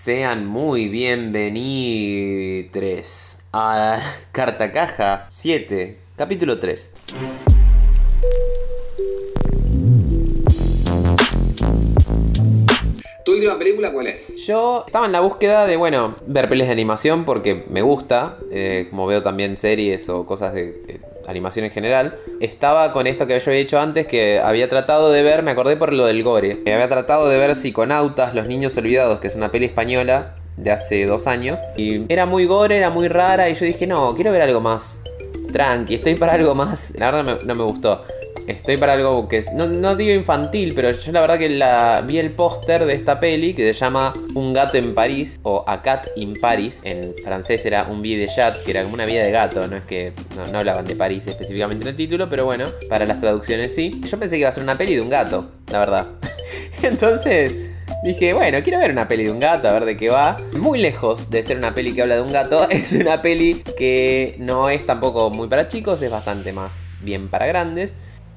Sean 0.00 0.46
muy 0.46 0.88
bienvenidos 0.88 1.38
a 3.52 4.00
Carta 4.32 4.72
Caja 4.72 5.26
7, 5.28 5.96
capítulo 6.16 6.58
3. 6.58 6.92
¿Tu 13.24 13.32
última 13.32 13.56
película 13.56 13.92
cuál 13.92 14.08
es? 14.08 14.44
Yo 14.44 14.82
estaba 14.84 15.06
en 15.06 15.12
la 15.12 15.20
búsqueda 15.20 15.68
de, 15.68 15.76
bueno, 15.76 16.16
ver 16.26 16.48
pelis 16.48 16.66
de 16.66 16.72
animación 16.72 17.24
porque 17.24 17.64
me 17.70 17.82
gusta, 17.82 18.38
eh, 18.50 18.88
como 18.90 19.06
veo 19.06 19.22
también 19.22 19.56
series 19.56 20.08
o 20.08 20.26
cosas 20.26 20.52
de, 20.52 20.72
de 20.72 21.00
animación 21.26 21.64
en 21.64 21.70
general. 21.70 22.18
Estaba 22.40 22.92
con 22.92 23.06
esto 23.06 23.26
que 23.26 23.38
yo 23.38 23.50
había 23.50 23.60
dicho 23.60 23.78
antes, 23.78 24.06
que 24.06 24.40
había 24.40 24.68
tratado 24.68 25.10
de 25.10 25.22
ver, 25.22 25.42
me 25.42 25.50
acordé 25.50 25.76
por 25.76 25.92
lo 25.92 26.06
del 26.06 26.22
gore, 26.22 26.58
me 26.64 26.74
había 26.74 26.88
tratado 26.88 27.28
de 27.28 27.38
ver 27.38 27.54
Psiconautas, 27.54 28.34
Los 28.34 28.46
Niños 28.46 28.76
Olvidados, 28.76 29.20
que 29.20 29.28
es 29.28 29.34
una 29.34 29.50
peli 29.50 29.66
española 29.66 30.34
de 30.56 30.70
hace 30.70 31.06
dos 31.06 31.26
años. 31.26 31.60
Y 31.76 32.12
era 32.12 32.26
muy 32.26 32.46
gore, 32.46 32.76
era 32.76 32.90
muy 32.90 33.08
rara, 33.08 33.48
y 33.48 33.54
yo 33.54 33.64
dije, 33.64 33.86
no, 33.86 34.14
quiero 34.14 34.32
ver 34.32 34.42
algo 34.42 34.60
más 34.60 35.00
tranqui, 35.52 35.94
estoy 35.94 36.14
para 36.14 36.32
algo 36.32 36.54
más... 36.54 36.92
La 36.96 37.10
verdad 37.10 37.40
no 37.44 37.54
me 37.54 37.62
gustó. 37.62 38.02
Estoy 38.46 38.76
para 38.76 38.94
algo 38.94 39.28
que 39.28 39.38
es, 39.38 39.52
no, 39.52 39.66
no 39.66 39.94
digo 39.96 40.12
infantil, 40.12 40.72
pero 40.74 40.90
yo 40.90 41.12
la 41.12 41.20
verdad 41.20 41.38
que 41.38 41.48
la, 41.48 42.02
vi 42.06 42.18
el 42.18 42.30
póster 42.30 42.84
de 42.84 42.94
esta 42.94 43.20
peli 43.20 43.54
que 43.54 43.72
se 43.72 43.78
llama 43.78 44.12
Un 44.34 44.52
gato 44.52 44.78
en 44.78 44.94
París 44.94 45.38
o 45.42 45.64
A 45.66 45.82
Cat 45.82 46.08
in 46.16 46.34
Paris. 46.34 46.80
En 46.84 47.14
francés 47.22 47.64
era 47.64 47.84
un 47.84 48.02
vie 48.02 48.18
de 48.18 48.26
chat, 48.26 48.56
que 48.62 48.70
era 48.70 48.82
como 48.82 48.94
una 48.94 49.06
vida 49.06 49.22
de 49.22 49.30
gato, 49.30 49.66
no 49.66 49.76
es 49.76 49.84
que 49.84 50.12
no, 50.36 50.46
no 50.46 50.58
hablaban 50.58 50.84
de 50.86 50.96
París 50.96 51.26
específicamente 51.26 51.82
en 51.82 51.88
el 51.88 51.96
título, 51.96 52.28
pero 52.28 52.44
bueno, 52.44 52.66
para 52.88 53.06
las 53.06 53.20
traducciones 53.20 53.74
sí. 53.74 54.00
Yo 54.04 54.18
pensé 54.18 54.36
que 54.36 54.40
iba 54.40 54.48
a 54.48 54.52
ser 54.52 54.62
una 54.62 54.76
peli 54.76 54.94
de 54.94 55.00
un 55.00 55.08
gato, 55.08 55.48
la 55.70 55.78
verdad. 55.78 56.06
Entonces 56.82 57.72
dije, 58.02 58.32
bueno, 58.32 58.58
quiero 58.62 58.78
ver 58.80 58.90
una 58.90 59.06
peli 59.06 59.24
de 59.24 59.30
un 59.30 59.40
gato, 59.40 59.68
a 59.68 59.72
ver 59.72 59.84
de 59.84 59.96
qué 59.96 60.10
va. 60.10 60.36
Muy 60.58 60.80
lejos 60.80 61.30
de 61.30 61.42
ser 61.42 61.56
una 61.56 61.74
peli 61.74 61.94
que 61.94 62.02
habla 62.02 62.16
de 62.16 62.22
un 62.22 62.32
gato, 62.32 62.68
es 62.70 62.92
una 62.92 63.22
peli 63.22 63.62
que 63.78 64.34
no 64.38 64.68
es 64.68 64.84
tampoco 64.86 65.30
muy 65.30 65.48
para 65.48 65.68
chicos, 65.68 66.02
es 66.02 66.10
bastante 66.10 66.52
más 66.52 66.94
bien 67.00 67.28
para 67.28 67.46
grandes. 67.46 67.94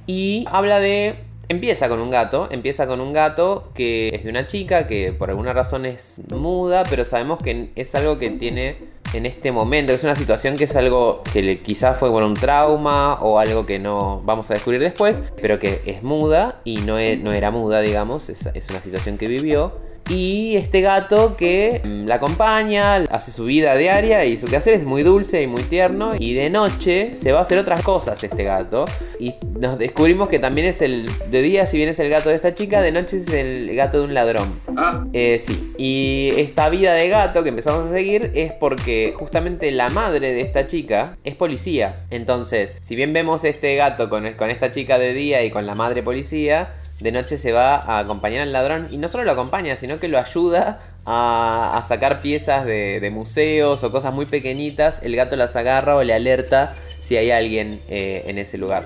Y 0.07 0.45
habla 0.47 0.79
de... 0.79 1.15
Empieza 1.47 1.89
con 1.89 1.99
un 1.99 2.09
gato, 2.09 2.47
empieza 2.49 2.87
con 2.87 2.99
un 2.99 3.13
gato 3.13 3.69
que 3.75 4.09
es 4.15 4.23
de 4.23 4.31
una 4.31 4.47
chica 4.47 4.87
que 4.87 5.13
por 5.13 5.29
alguna 5.29 5.53
razón 5.53 5.85
es 5.85 6.19
muda, 6.29 6.83
pero 6.89 7.05
sabemos 7.05 7.37
que 7.37 7.69
es 7.75 7.93
algo 7.93 8.17
que 8.17 8.31
tiene 8.31 8.77
en 9.13 9.25
este 9.25 9.51
momento, 9.51 9.91
que 9.91 9.95
es 9.95 10.03
una 10.03 10.15
situación 10.15 10.57
que 10.57 10.65
es 10.65 10.75
algo 10.75 11.23
que 11.31 11.59
quizás 11.59 11.97
fue 11.97 12.09
bueno, 12.09 12.27
un 12.27 12.33
trauma 12.33 13.15
o 13.21 13.39
algo 13.39 13.65
que 13.65 13.79
no 13.79 14.21
vamos 14.25 14.49
a 14.51 14.55
descubrir 14.55 14.81
después, 14.81 15.23
pero 15.41 15.59
que 15.59 15.81
es 15.85 16.03
muda 16.03 16.61
y 16.63 16.77
no, 16.77 16.95
no 16.95 17.31
era 17.31 17.51
muda, 17.51 17.81
digamos, 17.81 18.29
es, 18.29 18.45
es 18.53 18.69
una 18.69 18.81
situación 18.81 19.17
que 19.17 19.27
vivió. 19.27 19.73
Y 20.07 20.55
este 20.55 20.81
gato 20.81 21.35
que 21.35 21.81
mm, 21.83 22.05
la 22.05 22.15
acompaña, 22.15 22.95
hace 22.95 23.31
su 23.31 23.45
vida 23.45 23.75
diaria 23.75 24.23
y 24.25 24.37
su 24.37 24.45
quehacer 24.45 24.75
es 24.75 24.83
muy 24.83 25.01
dulce 25.01 25.41
y 25.41 25.47
muy 25.47 25.63
tierno. 25.63 26.13
Y 26.17 26.33
de 26.33 26.51
noche 26.51 27.15
se 27.15 27.31
va 27.31 27.39
a 27.39 27.41
hacer 27.41 27.57
otras 27.57 27.81
cosas 27.81 28.23
este 28.23 28.43
gato. 28.43 28.85
Y 29.19 29.33
nos 29.59 29.79
descubrimos 29.79 30.29
que 30.29 30.37
también 30.37 30.67
es 30.67 30.81
el 30.83 31.09
de 31.31 31.41
día, 31.41 31.65
si 31.65 31.77
bien 31.77 31.89
es 31.89 31.99
el 31.99 32.09
gato 32.09 32.29
de 32.29 32.35
esta 32.35 32.53
chica, 32.53 32.81
de 32.81 32.91
noche 32.91 33.17
es 33.17 33.27
el 33.29 33.75
gato 33.75 33.97
de 33.97 34.03
un 34.03 34.13
ladrón. 34.13 34.59
Ah, 34.77 35.05
Eh, 35.13 35.39
sí, 35.39 35.73
y 35.77 36.29
esta 36.37 36.69
vida 36.69 36.93
de 36.93 37.09
gato 37.09 37.41
que 37.41 37.49
empezamos 37.49 37.87
a 37.87 37.91
seguir 37.91 38.31
es 38.35 38.51
porque 38.51 38.94
justamente 39.17 39.71
la 39.71 39.89
madre 39.89 40.33
de 40.33 40.41
esta 40.41 40.67
chica 40.67 41.17
es 41.23 41.35
policía. 41.35 42.05
Entonces, 42.09 42.75
si 42.81 42.95
bien 42.95 43.13
vemos 43.13 43.43
este 43.43 43.75
gato 43.75 44.09
con, 44.09 44.33
con 44.33 44.49
esta 44.49 44.71
chica 44.71 44.97
de 44.99 45.13
día 45.13 45.43
y 45.43 45.51
con 45.51 45.65
la 45.65 45.75
madre 45.75 46.03
policía, 46.03 46.73
de 46.99 47.11
noche 47.11 47.37
se 47.37 47.51
va 47.51 47.75
a 47.75 47.99
acompañar 47.99 48.41
al 48.41 48.53
ladrón 48.53 48.87
y 48.91 48.97
no 48.97 49.09
solo 49.09 49.25
lo 49.25 49.31
acompaña, 49.31 49.75
sino 49.75 49.99
que 49.99 50.07
lo 50.07 50.17
ayuda 50.17 50.79
a, 51.05 51.83
sacar 51.87 52.21
piezas 52.21 52.65
de, 52.65 52.99
de 52.99 53.11
museos 53.11 53.83
o 53.83 53.91
cosas 53.91 54.13
muy 54.13 54.25
pequeñitas. 54.25 55.01
El 55.03 55.15
gato 55.15 55.35
las 55.35 55.55
agarra 55.55 55.95
o 55.97 56.03
le 56.03 56.13
alerta 56.13 56.73
si 56.99 57.17
hay 57.17 57.31
alguien 57.31 57.81
eh, 57.87 58.23
en 58.27 58.37
ese 58.37 58.57
lugar. 58.57 58.85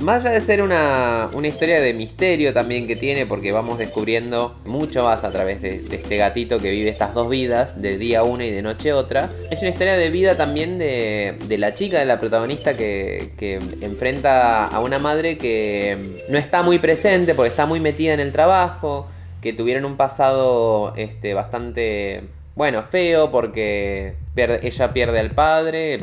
Más 0.00 0.24
allá 0.24 0.34
de 0.34 0.40
ser 0.40 0.62
una, 0.62 1.28
una 1.32 1.48
historia 1.48 1.80
de 1.80 1.92
misterio 1.92 2.52
también 2.52 2.86
que 2.86 2.94
tiene, 2.94 3.26
porque 3.26 3.50
vamos 3.50 3.78
descubriendo 3.78 4.56
mucho 4.64 5.02
más 5.02 5.24
a 5.24 5.32
través 5.32 5.60
de, 5.60 5.84
este 5.90 6.16
gatito 6.16 6.60
que 6.60 6.70
vive 6.70 6.88
estas 6.88 7.14
dos 7.14 7.28
vidas, 7.28 7.82
de 7.82 7.98
día 7.98 8.22
una 8.22 8.44
y 8.44 8.52
de 8.52 8.62
noche 8.62 8.92
otra. 8.92 9.28
Es 9.50 9.60
una 9.60 9.70
historia 9.70 9.96
de 9.96 10.10
vida 10.10 10.36
también 10.36 10.78
de, 10.78 11.36
de 11.48 11.58
la 11.58 11.74
chica, 11.74 11.98
de 11.98 12.06
la 12.06 12.20
protagonista 12.20 12.76
que, 12.76 13.32
que 13.36 13.54
enfrenta 13.80 14.66
a 14.66 14.78
una 14.78 15.00
madre 15.00 15.36
que 15.36 16.22
no 16.28 16.38
está 16.38 16.62
muy 16.62 16.78
presente 16.78 17.34
porque 17.34 17.50
está 17.50 17.66
muy 17.66 17.80
metida 17.80 18.14
en 18.14 18.20
el 18.20 18.30
trabajo, 18.30 19.08
que 19.42 19.52
tuvieron 19.52 19.84
un 19.84 19.96
pasado 19.96 20.94
este, 20.96 21.34
bastante 21.34 22.22
bueno, 22.58 22.82
feo 22.82 23.30
porque 23.30 24.14
ella 24.38 24.92
pierde 24.92 25.20
al 25.20 25.30
padre, 25.30 25.98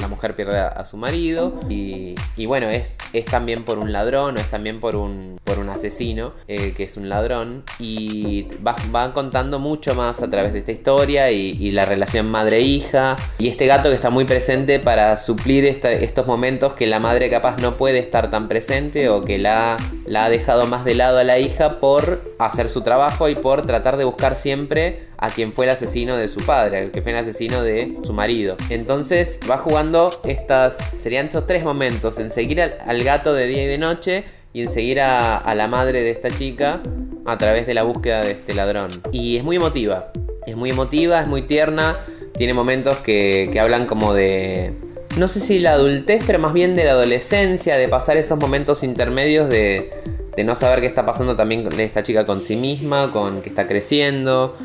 la 0.00 0.08
mujer 0.08 0.34
pierde 0.36 0.58
a, 0.58 0.84
su 0.84 0.96
marido 0.96 1.60
y, 1.68 2.14
bueno, 2.46 2.68
es, 2.68 2.98
es 3.12 3.24
también 3.26 3.64
por 3.64 3.78
un 3.78 3.92
ladrón 3.92 4.36
o 4.36 4.40
es 4.40 4.48
también 4.50 4.80
por 4.80 4.96
un, 4.96 5.38
por 5.44 5.58
un 5.58 5.68
asesino 5.68 6.32
eh, 6.48 6.72
que 6.76 6.84
es 6.84 6.96
un 6.96 7.08
ladrón 7.08 7.64
y 7.78 8.48
va- 8.66 8.76
van 8.90 9.12
contando 9.12 9.58
mucho 9.58 9.94
más 9.94 10.22
a 10.22 10.30
través 10.30 10.52
de 10.52 10.60
esta 10.60 10.72
historia 10.72 11.30
y, 11.30 11.70
la 11.70 11.84
relación 11.84 12.28
madre-hija 12.30 13.16
y 13.38 13.48
este 13.48 13.66
gato 13.66 13.88
que 13.90 13.94
está 13.94 14.10
muy 14.10 14.24
presente 14.24 14.80
para 14.80 15.16
suplir 15.16 15.64
estos 15.64 16.26
momentos 16.26 16.72
que 16.72 16.86
la 16.86 16.98
madre 16.98 17.30
capaz 17.30 17.58
no 17.60 17.76
puede 17.76 17.98
estar 18.00 18.28
tan 18.30 18.48
presente 18.48 19.08
o 19.08 19.22
que 19.22 19.38
la, 19.38 19.76
la 20.10 20.24
ha 20.24 20.28
dejado 20.28 20.66
más 20.66 20.84
de 20.84 20.96
lado 20.96 21.18
a 21.18 21.24
la 21.24 21.38
hija 21.38 21.78
por 21.78 22.34
hacer 22.40 22.68
su 22.68 22.82
trabajo 22.82 23.28
y 23.28 23.36
por 23.36 23.64
tratar 23.64 23.96
de 23.96 24.02
buscar 24.02 24.34
siempre 24.34 25.04
a 25.18 25.30
quien 25.30 25.52
fue 25.52 25.66
el 25.66 25.70
asesino 25.70 26.16
de 26.16 26.26
su 26.26 26.40
padre, 26.40 26.82
el 26.82 26.90
que 26.90 27.00
fue 27.00 27.12
el 27.12 27.18
asesino 27.18 27.62
de 27.62 27.96
su 28.02 28.12
marido. 28.12 28.56
Entonces 28.70 29.38
va 29.48 29.56
jugando 29.56 30.10
estas, 30.24 30.78
serían 30.98 31.26
estos 31.26 31.46
tres 31.46 31.62
momentos, 31.62 32.18
en 32.18 32.32
seguir 32.32 32.60
al, 32.60 32.78
al 32.84 33.04
gato 33.04 33.32
de 33.34 33.46
día 33.46 33.62
y 33.62 33.66
de 33.66 33.78
noche 33.78 34.24
y 34.52 34.62
en 34.62 34.68
seguir 34.68 35.00
a, 35.00 35.36
a 35.36 35.54
la 35.54 35.68
madre 35.68 36.02
de 36.02 36.10
esta 36.10 36.28
chica 36.28 36.80
a 37.24 37.38
través 37.38 37.68
de 37.68 37.74
la 37.74 37.84
búsqueda 37.84 38.22
de 38.24 38.32
este 38.32 38.52
ladrón. 38.52 38.90
Y 39.12 39.36
es 39.36 39.44
muy 39.44 39.54
emotiva, 39.54 40.10
es 40.44 40.56
muy 40.56 40.70
emotiva, 40.70 41.20
es 41.20 41.28
muy 41.28 41.42
tierna, 41.42 41.98
tiene 42.36 42.52
momentos 42.52 42.98
que, 42.98 43.48
que 43.52 43.60
hablan 43.60 43.86
como 43.86 44.12
de... 44.12 44.74
No 45.16 45.26
sé 45.28 45.40
si 45.40 45.58
la 45.58 45.72
adultez, 45.72 46.22
pero 46.26 46.38
más 46.38 46.52
bien 46.52 46.76
de 46.76 46.84
la 46.84 46.92
adolescencia, 46.92 47.76
de 47.76 47.88
pasar 47.88 48.16
esos 48.16 48.38
momentos 48.38 48.82
intermedios 48.82 49.48
de, 49.48 49.90
de 50.36 50.44
no 50.44 50.54
saber 50.54 50.80
qué 50.80 50.86
está 50.86 51.04
pasando 51.04 51.36
también 51.36 51.64
con 51.64 51.78
esta 51.80 52.02
chica 52.02 52.24
con 52.24 52.42
sí 52.42 52.56
misma, 52.56 53.12
con 53.12 53.42
que 53.42 53.48
está 53.48 53.66
creciendo, 53.66 54.56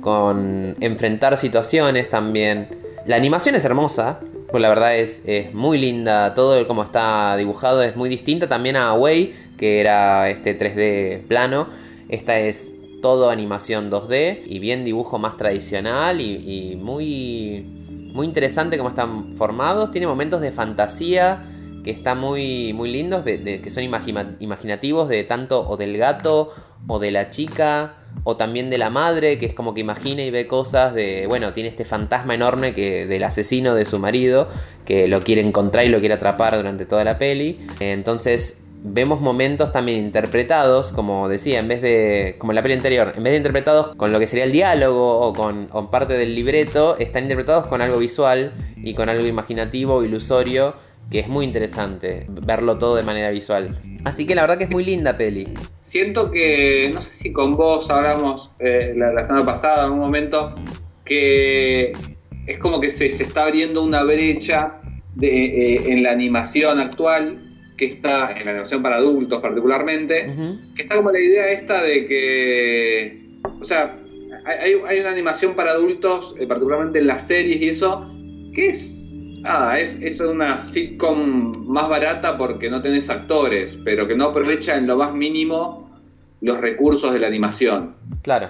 con 0.00 0.76
enfrentar 0.80 1.36
situaciones 1.38 2.10
también. 2.10 2.68
La 3.06 3.16
animación 3.16 3.54
es 3.54 3.64
hermosa, 3.64 4.20
pues 4.50 4.62
la 4.62 4.68
verdad 4.68 4.94
es, 4.96 5.22
es 5.24 5.54
muy 5.54 5.78
linda, 5.78 6.34
todo 6.34 6.66
como 6.66 6.84
está 6.84 7.36
dibujado 7.36 7.82
es 7.82 7.96
muy 7.96 8.08
distinta 8.08 8.48
también 8.48 8.76
a 8.76 8.88
Away, 8.90 9.34
que 9.56 9.80
era 9.80 10.28
este 10.28 10.56
3D 10.56 11.26
plano. 11.26 11.66
Esta 12.08 12.38
es 12.38 12.70
todo 13.00 13.30
animación 13.30 13.90
2D 13.90 14.42
y 14.46 14.58
bien 14.58 14.84
dibujo 14.84 15.18
más 15.18 15.36
tradicional 15.38 16.20
y, 16.20 16.72
y 16.72 16.76
muy, 16.76 17.83
muy 18.14 18.26
interesante 18.26 18.78
como 18.78 18.88
están 18.88 19.34
formados. 19.34 19.90
Tiene 19.90 20.06
momentos 20.06 20.40
de 20.40 20.50
fantasía 20.52 21.44
que 21.84 21.90
están 21.90 22.18
muy, 22.18 22.72
muy 22.72 22.90
lindos, 22.90 23.24
de, 23.26 23.36
de- 23.36 23.60
que 23.60 23.68
son 23.68 23.82
imagina- 23.82 24.36
imaginativos 24.40 25.08
de 25.10 25.24
tanto 25.24 25.68
o 25.68 25.76
del 25.76 25.98
gato 25.98 26.50
o 26.86 26.98
de 26.98 27.10
la 27.10 27.28
chica 27.28 27.96
o 28.22 28.36
también 28.36 28.70
de 28.70 28.78
la 28.78 28.88
madre, 28.88 29.38
que 29.38 29.46
es 29.46 29.52
como 29.54 29.74
que 29.74 29.80
imagina 29.80 30.22
y 30.22 30.30
ve 30.30 30.46
cosas 30.46 30.94
de, 30.94 31.26
bueno, 31.26 31.52
tiene 31.52 31.68
este 31.68 31.84
fantasma 31.84 32.34
enorme 32.34 32.72
que 32.72 33.06
del 33.06 33.24
asesino 33.24 33.74
de 33.74 33.84
su 33.84 33.98
marido, 33.98 34.48
que 34.86 35.08
lo 35.08 35.22
quiere 35.22 35.42
encontrar 35.42 35.84
y 35.84 35.88
lo 35.88 35.98
quiere 35.98 36.14
atrapar 36.14 36.56
durante 36.56 36.86
toda 36.86 37.04
la 37.04 37.18
peli. 37.18 37.58
Entonces 37.80 38.60
vemos 38.84 39.20
momentos 39.20 39.72
también 39.72 39.98
interpretados, 39.98 40.92
como 40.92 41.28
decía, 41.28 41.58
en 41.58 41.68
vez 41.68 41.80
de, 41.80 42.36
como 42.38 42.52
en 42.52 42.56
la 42.56 42.62
peli 42.62 42.74
anterior, 42.74 43.14
en 43.16 43.22
vez 43.24 43.32
de 43.32 43.38
interpretados 43.38 43.96
con 43.96 44.12
lo 44.12 44.18
que 44.18 44.26
sería 44.26 44.44
el 44.44 44.52
diálogo 44.52 45.20
o 45.20 45.32
con 45.32 45.68
o 45.72 45.90
parte 45.90 46.12
del 46.14 46.34
libreto, 46.34 46.96
están 46.98 47.22
interpretados 47.24 47.66
con 47.66 47.80
algo 47.80 47.98
visual 47.98 48.52
y 48.76 48.92
con 48.92 49.08
algo 49.08 49.26
imaginativo, 49.26 50.04
ilusorio, 50.04 50.74
que 51.10 51.20
es 51.20 51.28
muy 51.28 51.46
interesante 51.46 52.26
verlo 52.28 52.76
todo 52.76 52.96
de 52.96 53.02
manera 53.02 53.30
visual. 53.30 53.80
Así 54.04 54.26
que 54.26 54.34
la 54.34 54.42
verdad 54.42 54.58
que 54.58 54.64
es 54.64 54.70
muy 54.70 54.84
linda 54.84 55.16
peli. 55.16 55.48
siento 55.80 56.30
que, 56.30 56.90
no 56.92 57.00
sé 57.00 57.10
si 57.10 57.32
con 57.32 57.56
vos 57.56 57.88
hablamos 57.88 58.50
eh, 58.58 58.92
la, 58.96 59.26
semana 59.26 59.46
pasada 59.46 59.86
en 59.86 59.92
un 59.92 59.98
momento, 59.98 60.54
que 61.06 61.92
es 62.46 62.58
como 62.58 62.80
que 62.80 62.90
se, 62.90 63.08
se 63.08 63.22
está 63.22 63.44
abriendo 63.44 63.82
una 63.82 64.02
brecha 64.02 64.78
de, 65.14 65.74
eh, 65.74 65.92
en 65.92 66.02
la 66.02 66.12
animación 66.12 66.80
actual, 66.80 67.43
que 67.76 67.86
está 67.86 68.32
en 68.32 68.44
la 68.44 68.50
animación 68.52 68.82
para 68.82 68.96
adultos 68.96 69.40
particularmente, 69.42 70.30
que 70.76 70.82
está 70.82 70.96
como 70.96 71.10
la 71.10 71.18
idea 71.20 71.50
esta 71.50 71.82
de 71.82 72.06
que, 72.06 73.38
o 73.60 73.64
sea, 73.64 73.98
hay, 74.46 74.74
hay- 74.86 75.00
una 75.00 75.10
animación 75.10 75.54
para 75.54 75.72
adultos, 75.72 76.34
eh, 76.38 76.46
particularmente 76.46 76.98
en 77.00 77.06
las 77.06 77.26
series 77.26 77.60
y 77.60 77.68
eso, 77.70 78.08
que 78.54 78.66
es, 78.68 79.18
ah, 79.44 79.76
es, 79.80 79.98
es 80.02 80.20
una 80.20 80.56
sitcom 80.58 81.66
más 81.66 81.88
barata 81.88 82.36
porque 82.38 82.70
no 82.70 82.80
tenés 82.82 83.10
actores, 83.10 83.78
pero 83.84 84.06
que 84.06 84.14
no 84.14 84.26
aprovecha 84.26 84.76
en 84.76 84.86
lo 84.86 84.96
más 84.96 85.12
mínimo 85.12 85.82
los 86.42 86.60
recursos 86.60 87.12
de 87.12 87.20
la 87.20 87.26
animación. 87.26 87.96
Claro. 88.22 88.48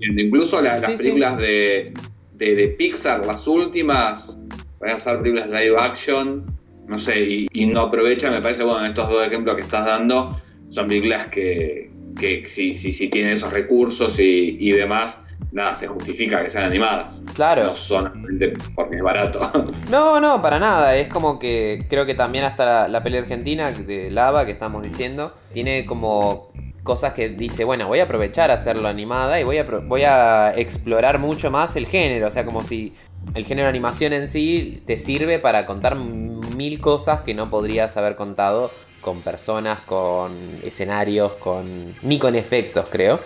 Incluso 0.00 0.60
la- 0.60 0.78
las 0.78 0.84
Sí, 0.86 0.92
sí. 0.92 0.96
películas 0.98 1.38
de, 1.38 1.94
de, 2.34 2.54
de 2.54 2.68
Pixar, 2.68 3.24
las 3.26 3.46
últimas, 3.46 4.38
van 4.80 4.90
a 4.90 4.98
ser 4.98 5.18
películas 5.20 5.48
live 5.48 5.76
action, 5.78 6.44
no 6.86 6.98
sé, 6.98 7.22
y, 7.22 7.48
y 7.52 7.66
no 7.66 7.80
aprovechan, 7.80 8.32
me 8.32 8.40
parece, 8.40 8.64
bueno, 8.64 8.84
estos 8.84 9.08
dos 9.08 9.26
ejemplos 9.26 9.56
que 9.56 9.62
estás 9.62 9.84
dando, 9.84 10.40
son 10.68 10.88
películas 10.88 11.26
que, 11.26 11.90
que 12.18 12.44
si, 12.44 12.74
si, 12.74 12.92
si 12.92 13.08
tienen 13.08 13.32
esos 13.32 13.52
recursos 13.52 14.18
y, 14.18 14.56
y 14.60 14.72
demás, 14.72 15.20
nada, 15.52 15.74
se 15.74 15.86
justifica 15.86 16.42
que 16.42 16.50
sean 16.50 16.64
animadas. 16.64 17.24
Claro. 17.34 17.64
No 17.64 17.74
solamente 17.74 18.52
porque 18.74 18.96
es 18.96 19.02
barato. 19.02 19.38
No, 19.90 20.20
no, 20.20 20.42
para 20.42 20.58
nada. 20.58 20.96
Es 20.96 21.08
como 21.08 21.38
que 21.38 21.86
creo 21.88 22.06
que 22.06 22.14
también 22.14 22.44
hasta 22.44 22.64
la, 22.64 22.88
la 22.88 23.02
peli 23.02 23.18
argentina 23.18 23.70
de 23.70 24.10
Lava 24.10 24.44
que 24.44 24.52
estamos 24.52 24.82
diciendo, 24.82 25.34
tiene 25.52 25.86
como 25.86 26.52
cosas 26.82 27.12
que 27.14 27.30
dice, 27.30 27.64
bueno, 27.64 27.86
voy 27.86 28.00
a 28.00 28.04
aprovechar 28.04 28.50
a 28.50 28.54
hacerlo 28.54 28.88
animada 28.88 29.40
y 29.40 29.44
voy 29.44 29.58
a, 29.58 29.64
voy 29.64 30.02
a 30.02 30.52
explorar 30.56 31.18
mucho 31.18 31.50
más 31.50 31.76
el 31.76 31.86
género. 31.86 32.26
O 32.26 32.30
sea, 32.30 32.44
como 32.44 32.60
si 32.60 32.92
el 33.34 33.44
género 33.44 33.66
de 33.66 33.70
animación 33.70 34.12
en 34.12 34.28
sí 34.28 34.82
te 34.86 34.98
sirve 34.98 35.38
para 35.38 35.66
contar 35.66 35.96
mil 35.96 36.80
cosas 36.80 37.22
que 37.22 37.34
no 37.34 37.50
podrías 37.50 37.96
haber 37.96 38.16
contado 38.16 38.70
con 39.00 39.20
personas, 39.20 39.80
con 39.80 40.32
escenarios, 40.62 41.32
con 41.34 41.94
ni 42.02 42.18
con 42.18 42.34
efectos, 42.34 42.86
creo. 42.90 43.20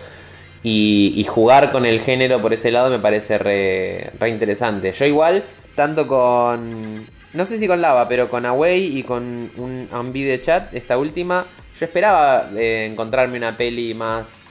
Y, 0.61 1.13
y 1.15 1.23
jugar 1.23 1.71
con 1.71 1.85
el 1.85 2.01
género 2.01 2.41
por 2.41 2.53
ese 2.53 2.69
lado 2.71 2.89
me 2.89 2.99
parece 2.99 3.37
re, 3.37 4.11
re 4.19 4.29
interesante. 4.29 4.91
Yo 4.91 5.05
igual, 5.05 5.43
tanto 5.75 6.07
con... 6.07 7.05
No 7.31 7.45
sé 7.45 7.59
si 7.59 7.67
con 7.67 7.79
Lava, 7.79 8.09
pero 8.09 8.27
con 8.27 8.45
Away 8.45 8.97
y 8.97 9.03
con 9.03 9.51
un 9.55 9.87
Ambi 9.91 10.23
de 10.23 10.41
chat, 10.41 10.73
esta 10.73 10.97
última, 10.97 11.45
yo 11.79 11.85
esperaba 11.85 12.49
eh, 12.57 12.87
encontrarme 12.91 13.37
una 13.37 13.55
peli 13.55 13.93
más 13.93 14.48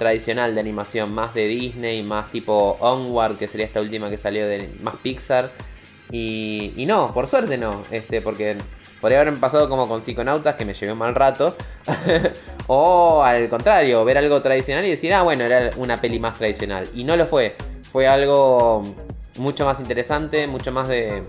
tradicional 0.00 0.54
de 0.54 0.62
animación, 0.62 1.12
más 1.12 1.34
de 1.34 1.46
Disney, 1.46 2.02
más 2.02 2.32
tipo 2.32 2.78
Onward, 2.80 3.36
que 3.36 3.46
sería 3.46 3.66
esta 3.66 3.82
última 3.82 4.08
que 4.08 4.16
salió 4.16 4.48
de 4.48 4.70
más 4.82 4.94
Pixar. 5.02 5.50
Y, 6.10 6.84
no, 6.88 7.12
por 7.12 7.28
suerte 7.28 7.58
no, 7.58 7.84
este, 7.90 8.22
porque 8.22 8.56
podría 8.98 9.20
haber 9.20 9.34
pasado 9.34 9.68
como 9.68 9.86
con 9.86 10.00
Psiconautas, 10.00 10.56
que 10.56 10.64
me 10.64 10.72
llevé 10.72 10.92
un 10.92 10.98
mal 10.98 11.14
rato. 11.14 11.54
o 12.66 13.22
al 13.22 13.46
contrario, 13.50 14.02
ver 14.06 14.16
algo 14.16 14.40
tradicional 14.40 14.86
y 14.86 14.88
decir, 14.88 15.12
ah, 15.12 15.20
bueno, 15.20 15.44
era 15.44 15.70
una 15.76 16.00
peli 16.00 16.18
más 16.18 16.38
tradicional. 16.38 16.88
Y 16.94 17.04
no 17.04 17.14
lo 17.14 17.26
fue. 17.26 17.54
Fue 17.92 18.08
algo 18.08 18.80
mucho 19.36 19.66
más 19.66 19.80
interesante, 19.80 20.46
mucho 20.46 20.72
más 20.72 20.88
de, 20.88 21.24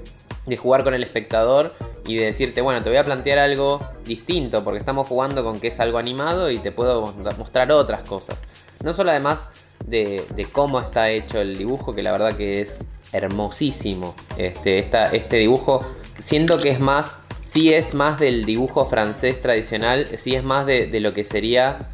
de 0.45 0.55
jugar 0.55 0.85
con 0.85 0.93
el 0.93 1.03
espectador 1.03 1.73
y 2.05 2.15
de 2.15 2.27
decirte, 2.27 2.61
bueno, 2.61 2.81
te 2.81 2.89
voy 2.89 2.97
a 2.97 3.03
plantear 3.03 3.37
algo 3.37 3.85
distinto, 4.05 4.63
porque 4.63 4.79
estamos 4.79 5.07
jugando 5.07 5.43
con 5.43 5.59
que 5.59 5.67
es 5.67 5.79
algo 5.81 5.97
animado 5.97 6.49
y 6.49 6.57
te 6.57 6.71
puedo 6.71 7.13
mostrar 7.37 7.69
otras 7.73 8.03
cosas. 8.03 8.37
No 8.83 8.93
solo 8.93 9.11
además 9.11 9.47
de, 9.85 10.25
de 10.35 10.45
cómo 10.45 10.79
está 10.79 11.09
hecho 11.09 11.39
el 11.39 11.57
dibujo, 11.57 11.93
que 11.93 12.03
la 12.03 12.11
verdad 12.11 12.35
que 12.35 12.61
es 12.61 12.79
hermosísimo. 13.13 14.15
Este, 14.37 14.79
este 15.11 15.37
dibujo, 15.37 15.85
siento 16.19 16.57
que 16.57 16.69
es 16.69 16.79
más, 16.79 17.19
sí 17.41 17.73
es 17.73 17.93
más 17.93 18.19
del 18.19 18.45
dibujo 18.45 18.85
francés 18.85 19.41
tradicional, 19.41 20.07
sí 20.17 20.35
es 20.35 20.43
más 20.43 20.65
de, 20.65 20.87
lo 20.99 21.13
que 21.13 21.23
sería 21.23 21.89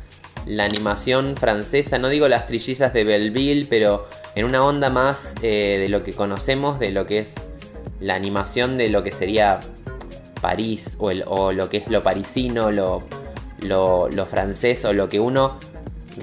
la 0.46 0.64
animación 0.64 1.36
francesa, 1.38 1.98
no 1.98 2.10
digo 2.10 2.28
las 2.28 2.48
trillizas 2.48 2.94
de 2.94 3.04
Belleville, 3.04 3.68
pero 3.70 4.08
en 4.36 4.46
una 4.46 4.64
onda 4.64 4.90
más 4.90 5.34
eh, 5.42 5.78
de 5.80 5.90
lo 5.90 6.04
que 6.04 6.14
conocemos, 6.14 6.80
de 6.80 6.92
lo 6.92 7.06
que 7.06 7.20
es 7.20 7.36
la 8.00 8.16
animación 8.16 8.78
de 8.78 8.90
lo 8.90 9.04
que 9.04 9.12
sería 9.12 9.60
París 10.42 10.98
o, 11.00 11.52
lo 11.52 11.70
que 11.70 11.78
es 11.78 11.90
lo 11.90 12.04
parisino, 12.04 12.72
lo, 12.72 13.02
lo 13.60 14.26
francés 14.26 14.86
o 14.86 14.94
lo 14.94 15.10
que 15.10 15.20
uno, 15.20 15.58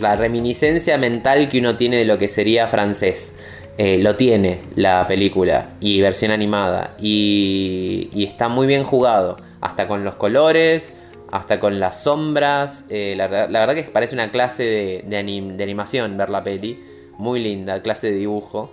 la 0.01 0.17
reminiscencia 0.17 0.99
mental 0.99 1.49
que 1.49 1.59
uno 1.59 1.77
tiene 1.77 1.97
de 1.99 2.05
lo 2.05 2.19
que 2.19 2.29
sería 2.29 2.69
francés. 2.69 3.33
Eh, 3.77 3.99
lo 3.99 4.15
tiene 4.15 4.61
la 4.77 5.05
película 5.09 5.71
y 5.81 6.01
versión 6.01 6.31
animada 6.31 6.91
y, 7.01 8.09
y 8.15 8.23
está 8.25 8.49
muy 8.49 8.69
bien 8.69 8.85
jugado, 8.85 9.37
hasta 9.61 9.89
con 9.89 10.05
los 10.05 10.15
colores, 10.15 11.03
hasta 11.33 11.59
con 11.59 11.81
las 11.81 12.05
sombras. 12.05 12.85
eh, 12.89 13.15
la, 13.17 13.27
verdad- 13.27 13.51
la 13.51 13.59
verdad 13.61 13.75
que 13.75 13.83
parece 13.83 14.15
una 14.15 14.31
clase 14.31 15.03
de 15.05 15.63
animación 15.65 16.17
ver 16.17 16.31
la 16.31 16.45
peli, 16.45 16.77
muy 17.19 17.41
linda, 17.41 17.81
clase 17.81 18.13
de 18.13 18.17
dibujo. 18.19 18.71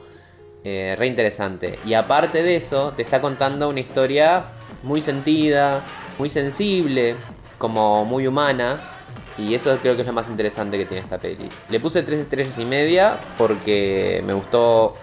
Eh, 0.63 0.95
re 0.99 1.07
interesante. 1.07 1.79
Y 1.87 1.95
aparte 1.95 2.43
de 2.43 2.55
eso, 2.55 2.93
te 2.95 3.01
está 3.01 3.19
contando 3.19 3.67
una 3.69 3.79
historia 3.79 4.43
muy 4.83 5.01
sentida, 5.01 5.83
muy 6.19 6.29
sensible, 6.29 7.15
como 7.57 8.05
muy 8.05 8.27
humana. 8.27 8.79
Y 9.41 9.55
eso 9.55 9.75
creo 9.81 9.95
que 9.95 10.01
es 10.01 10.07
lo 10.07 10.13
más 10.13 10.29
interesante 10.29 10.77
que 10.77 10.85
tiene 10.85 11.01
esta 11.03 11.17
peli. 11.17 11.49
Le 11.69 11.79
puse 11.79 12.03
tres 12.03 12.19
estrellas 12.19 12.57
y 12.57 12.65
media 12.65 13.17
porque 13.37 14.21
me 14.25 14.33
gustó 14.33 14.95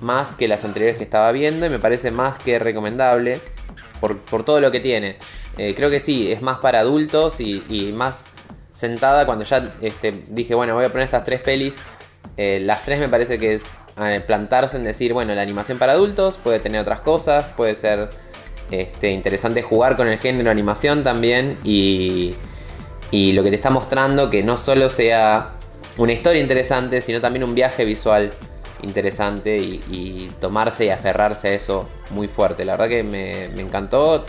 más 0.00 0.36
que 0.36 0.48
las 0.48 0.64
anteriores 0.64 0.96
que 0.96 1.04
estaba 1.04 1.32
viendo 1.32 1.66
y 1.66 1.70
me 1.70 1.78
parece 1.78 2.10
más 2.10 2.38
que 2.38 2.58
recomendable 2.58 3.40
por, 4.00 4.18
por 4.18 4.44
todo 4.44 4.60
lo 4.60 4.70
que 4.70 4.80
tiene. 4.80 5.16
Eh, 5.56 5.74
creo 5.74 5.90
que 5.90 6.00
sí, 6.00 6.30
es 6.32 6.42
más 6.42 6.58
para 6.58 6.80
adultos 6.80 7.40
y, 7.40 7.92
más 7.94 8.26
sentada 8.74 9.24
cuando 9.24 9.44
ya 9.44 9.74
este, 9.80 10.12
dije, 10.28 10.54
bueno, 10.54 10.74
voy 10.74 10.84
a 10.84 10.88
poner 10.88 11.04
estas 11.04 11.24
tres 11.24 11.40
pelis. 11.40 11.76
Eh, 12.36 12.60
las 12.62 12.84
tres 12.84 12.98
me 12.98 13.08
parece 13.08 13.38
que 13.38 13.54
es 13.54 13.64
plantarse 14.26 14.76
en 14.76 14.82
decir, 14.82 15.12
bueno, 15.12 15.34
la 15.34 15.42
animación 15.42 15.78
para 15.78 15.92
adultos 15.92 16.36
puede 16.42 16.58
tener 16.58 16.80
otras 16.80 17.00
cosas, 17.00 17.48
puede 17.50 17.76
ser 17.76 18.08
este, 18.72 19.10
interesante 19.10 19.62
jugar 19.62 19.96
con 19.96 20.08
el 20.08 20.18
género 20.18 20.50
animación 20.50 21.04
también 21.04 21.56
y, 21.62 22.34
y 23.14 23.30
lo 23.30 23.44
que 23.44 23.50
te 23.50 23.54
está 23.54 23.70
mostrando 23.70 24.28
que 24.28 24.42
no 24.42 24.56
solo 24.56 24.90
sea 24.90 25.52
una 25.98 26.12
historia 26.12 26.42
interesante, 26.42 27.00
sino 27.00 27.20
también 27.20 27.44
un 27.44 27.54
viaje 27.54 27.84
visual 27.84 28.32
interesante 28.82 29.56
y, 29.56 30.32
tomarse 30.40 30.86
y 30.86 30.90
aferrarse 30.90 31.46
a 31.46 31.52
eso 31.52 31.88
muy 32.10 32.26
fuerte. 32.26 32.64
La 32.64 32.72
verdad 32.72 32.88
que 32.88 33.04
me, 33.04 33.50
me 33.54 33.62
encantó 33.62 34.26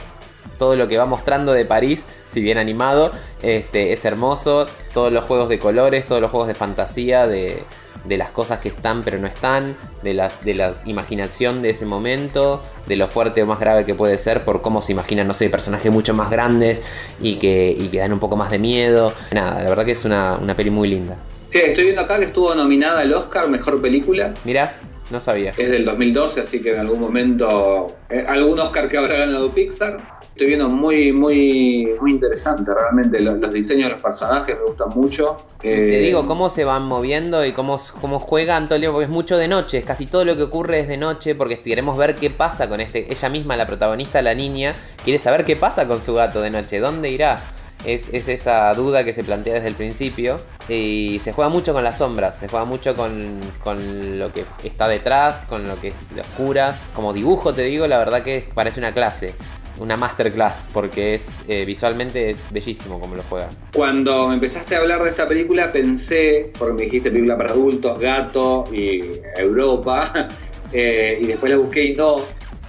todo 0.59 0.75
lo 0.75 0.87
que 0.87 0.99
va 0.99 1.07
mostrando 1.07 1.51
de 1.51 1.65
París, 1.65 2.05
si 2.29 2.41
bien 2.41 2.59
animado, 2.59 3.11
este, 3.41 3.91
es 3.91 4.05
hermoso. 4.05 4.67
Todos 4.93 5.11
los 5.11 5.25
juegos 5.25 5.49
de 5.49 5.57
colores, 5.57 6.05
todos 6.05 6.21
los 6.21 6.29
juegos 6.29 6.47
de 6.47 6.53
fantasía, 6.53 7.25
de, 7.25 7.63
de 8.07 8.17
las 8.17 8.31
cosas 8.31 8.59
que 8.59 8.69
están 8.69 9.03
pero 9.03 9.17
no 9.17 9.27
están, 9.27 9.75
de 10.03 10.13
las 10.13 10.43
de 10.43 10.53
la 10.53 10.73
imaginación 10.85 11.61
de 11.61 11.71
ese 11.71 11.85
momento, 11.85 12.61
de 12.87 12.95
lo 12.95 13.07
fuerte 13.07 13.43
o 13.43 13.45
más 13.45 13.59
grave 13.59 13.85
que 13.85 13.95
puede 13.95 14.17
ser 14.17 14.43
por 14.43 14.61
cómo 14.61 14.81
se 14.81 14.91
imaginan, 14.91 15.27
no 15.27 15.33
sé, 15.33 15.49
personajes 15.49 15.91
mucho 15.91 16.13
más 16.13 16.29
grandes 16.29 16.81
y 17.19 17.35
que, 17.35 17.75
y 17.77 17.87
que 17.87 17.99
dan 17.99 18.13
un 18.13 18.19
poco 18.19 18.35
más 18.35 18.51
de 18.51 18.59
miedo. 18.59 19.13
Nada, 19.31 19.61
la 19.63 19.69
verdad 19.69 19.85
que 19.85 19.91
es 19.93 20.05
una, 20.05 20.35
una 20.35 20.55
peli 20.55 20.69
muy 20.69 20.89
linda. 20.89 21.17
Sí, 21.47 21.59
estoy 21.59 21.85
viendo 21.85 22.01
acá 22.01 22.17
que 22.17 22.25
estuvo 22.25 22.53
nominada 22.55 23.01
al 23.01 23.13
Oscar 23.13 23.47
Mejor 23.47 23.81
Película. 23.81 24.33
Mira, 24.43 24.75
no 25.11 25.19
sabía. 25.19 25.53
Es 25.57 25.69
del 25.69 25.85
2012, 25.85 26.41
así 26.41 26.61
que 26.61 26.73
en 26.73 26.79
algún 26.79 26.99
momento, 26.99 27.95
eh, 28.09 28.25
algún 28.27 28.59
Oscar 28.59 28.87
que 28.87 28.97
habrá 28.97 29.17
ganado 29.17 29.51
Pixar. 29.53 30.15
Estoy 30.35 30.47
viendo 30.47 30.67
muy, 30.67 31.13
muy, 31.13 31.87
muy 32.01 32.11
interesante 32.11 32.73
realmente. 32.73 33.21
Los, 33.21 33.39
los 33.39 33.53
diseños 33.53 33.85
de 33.85 33.91
los 33.91 34.01
personajes 34.01 34.57
me 34.59 34.65
gustan 34.65 34.89
mucho. 34.89 35.37
Te 35.61 35.97
Eh, 35.97 36.01
digo 36.01 36.27
cómo 36.27 36.49
se 36.49 36.65
van 36.65 36.83
moviendo 36.87 37.45
y 37.45 37.53
cómo, 37.53 37.79
cómo 38.01 38.19
juegan 38.19 38.65
todo 38.65 38.75
el 38.75 38.81
tiempo, 38.81 38.95
porque 38.95 39.05
es 39.05 39.11
mucho 39.11 39.37
de 39.37 39.47
noche, 39.47 39.81
casi 39.81 40.07
todo 40.07 40.25
lo 40.25 40.35
que 40.35 40.43
ocurre 40.43 40.79
es 40.81 40.89
de 40.89 40.97
noche, 40.97 41.35
porque 41.35 41.57
queremos 41.57 41.97
ver 41.97 42.15
qué 42.15 42.29
pasa 42.29 42.67
con 42.67 42.81
este. 42.81 43.09
Ella 43.13 43.29
misma, 43.29 43.55
la 43.55 43.65
protagonista, 43.65 44.21
la 44.21 44.33
niña, 44.33 44.75
quiere 45.05 45.19
saber 45.19 45.45
qué 45.45 45.55
pasa 45.55 45.87
con 45.87 46.01
su 46.01 46.13
gato 46.13 46.41
de 46.41 46.49
noche, 46.49 46.79
dónde 46.81 47.09
irá. 47.11 47.53
Es, 47.85 48.13
es 48.13 48.27
esa 48.27 48.73
duda 48.73 49.03
que 49.03 49.13
se 49.13 49.23
plantea 49.23 49.55
desde 49.55 49.67
el 49.67 49.75
principio. 49.75 50.39
Y 50.67 51.19
se 51.21 51.31
juega 51.31 51.49
mucho 51.49 51.73
con 51.73 51.83
las 51.83 51.99
sombras, 51.99 52.37
se 52.39 52.47
juega 52.47 52.65
mucho 52.65 52.95
con, 52.95 53.39
con 53.63 54.17
lo 54.17 54.31
que 54.31 54.45
está 54.63 54.87
detrás, 54.87 55.45
con 55.47 55.67
lo 55.67 55.79
que 55.79 55.89
es 55.89 55.93
oscuras. 56.19 56.83
Como 56.93 57.13
dibujo, 57.13 57.53
te 57.53 57.63
digo, 57.63 57.87
la 57.87 57.97
verdad 57.97 58.23
que 58.23 58.43
parece 58.53 58.79
una 58.79 58.91
clase, 58.91 59.33
una 59.79 59.97
masterclass, 59.97 60.65
porque 60.73 61.15
es 61.15 61.37
eh, 61.47 61.65
visualmente 61.65 62.29
es 62.29 62.51
bellísimo 62.51 62.99
como 62.99 63.15
lo 63.15 63.23
juega. 63.23 63.49
Cuando 63.73 64.27
me 64.29 64.35
empezaste 64.35 64.75
a 64.75 64.79
hablar 64.79 65.03
de 65.03 65.09
esta 65.09 65.27
película 65.27 65.71
pensé, 65.71 66.51
porque 66.57 66.73
me 66.73 66.81
dijiste 66.83 67.11
película 67.11 67.37
para 67.37 67.51
adultos, 67.51 67.99
gato 67.99 68.65
y 68.71 69.19
Europa, 69.37 70.29
eh, 70.73 71.19
y 71.21 71.27
después 71.27 71.51
la 71.51 71.57
busqué 71.57 71.85
y 71.85 71.95
no, 71.95 72.21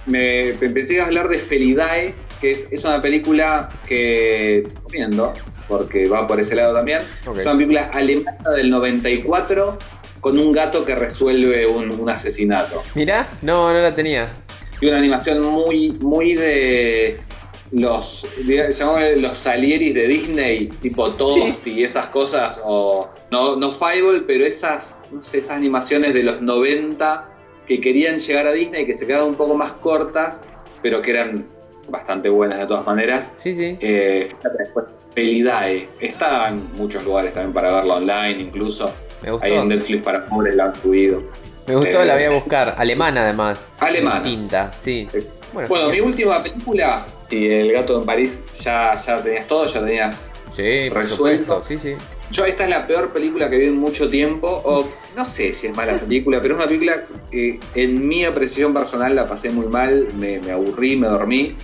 me 0.05 0.53
me 0.53 0.67
empecé 0.67 1.01
a 1.01 1.05
hablar 1.05 1.29
de 1.29 1.39
Felidae, 1.39 2.13
que 2.41 2.51
es, 2.51 2.67
es 2.71 2.83
una 2.85 3.01
película 3.01 3.69
que, 3.87 4.67
viendo, 4.91 5.33
porque 5.67 6.07
va 6.07 6.27
por 6.27 6.39
ese 6.39 6.55
lado 6.55 6.73
también, 6.73 7.01
es 7.21 7.27
una 7.45 7.53
película 7.53 7.89
alemana 7.93 8.51
del 8.55 8.69
94 8.69 9.77
con 10.21 10.37
un 10.39 10.51
gato 10.51 10.83
que 10.85 10.95
resuelve 10.95 11.65
un, 11.67 11.91
un 11.91 12.09
asesinato. 12.09 12.83
Mirá, 12.95 13.27
no, 13.41 13.71
no 13.73 13.79
la 13.79 13.93
tenía. 13.93 14.27
Y 14.81 14.87
una 14.87 14.97
animación 14.99 15.41
muy, 15.41 15.89
muy 15.91 16.33
de 16.35 17.19
los, 17.71 18.25
diga- 18.45 18.69
llamémosle 18.69 19.19
los 19.19 19.37
Salieris 19.37 19.93
de 19.93 20.07
Disney, 20.07 20.67
tipo 20.81 21.09
Toast 21.11 21.65
y 21.67 21.83
esas 21.83 22.07
cosas, 22.07 22.59
o 22.63 23.09
no, 23.31 23.55
no 23.55 23.71
Fireball, 23.71 24.23
pero 24.25 24.45
esas, 24.45 25.05
no 25.11 25.21
sé, 25.21 25.39
esas 25.39 25.51
animaciones 25.57 26.13
de 26.13 26.23
los 26.23 26.41
90 26.41 27.29
que 27.67 27.79
querían 27.81 28.17
llegar 28.17 28.47
a 28.47 28.53
Disney, 28.53 28.85
que 28.85 28.93
se 28.93 29.05
quedaban 29.05 29.29
un 29.29 29.35
poco 29.35 29.55
más 29.55 29.73
cortas, 29.73 30.41
pero 30.81 31.01
que 31.01 31.11
eran 31.11 31.45
bastante 31.89 32.29
buenas 32.29 32.59
de 32.59 32.65
todas 32.67 32.85
maneras. 32.85 33.33
Sí, 33.37 33.55
sí. 33.55 33.77
Eh, 33.81 34.27
fíjate 34.29 34.57
después, 34.59 34.85
Pelidae, 35.15 35.87
está 35.99 36.49
en 36.49 36.67
muchos 36.73 37.03
lugares 37.03 37.33
también 37.33 37.53
para 37.53 37.71
verlo 37.71 37.95
online 37.95 38.39
incluso. 38.39 38.93
Me 39.23 39.31
gustó. 39.31 39.45
Ahí 39.45 39.53
en 39.53 39.67
Netflix 39.67 40.03
para 40.03 40.25
pobres 40.27 40.55
la 40.55 40.65
han 40.65 40.81
subido. 40.81 41.21
Me 41.65 41.75
gustó, 41.75 42.01
Eh, 42.01 42.05
la 42.05 42.13
voy 42.15 42.23
a 42.23 42.31
buscar. 42.31 42.75
Alemana 42.77 43.23
además. 43.23 43.65
Alemana. 43.79 44.21
Distinta, 44.21 44.71
sí. 44.77 45.09
Bueno, 45.53 45.69
Bueno, 45.69 45.89
mi 45.89 45.99
última 45.99 46.41
película, 46.43 47.05
si 47.29 47.47
El 47.47 47.71
gato 47.73 47.99
en 47.99 48.05
París 48.05 48.39
ya, 48.61 48.95
ya 48.95 49.21
tenías 49.21 49.47
todo, 49.47 49.65
ya 49.65 49.83
tenías... 49.83 50.31
Sí, 50.55 50.89
resuelto. 50.89 51.61
Sí, 51.63 51.77
sí. 51.77 51.95
Yo 52.31 52.45
esta 52.45 52.63
es 52.65 52.69
la 52.69 52.85
peor 52.85 53.09
película 53.13 53.49
que 53.49 53.57
vi 53.57 53.65
en 53.67 53.77
mucho 53.77 54.09
tiempo, 54.09 54.61
o 54.65 54.85
no 55.15 55.25
sé 55.25 55.53
si 55.53 55.67
es 55.67 55.75
mala 55.75 55.93
película, 55.97 56.41
pero 56.41 56.55
es 56.55 56.59
una 56.59 56.67
película 56.67 57.01
que 57.31 57.59
en 57.75 58.05
mi 58.07 58.25
apreciación 58.25 58.73
personal 58.73 59.15
la 59.15 59.25
pasé 59.27 59.49
muy 59.49 59.67
mal, 59.67 60.07
me, 60.17 60.39
me 60.39 60.51
aburrí, 60.51 60.97
me 60.97 61.07
dormí. 61.07 61.55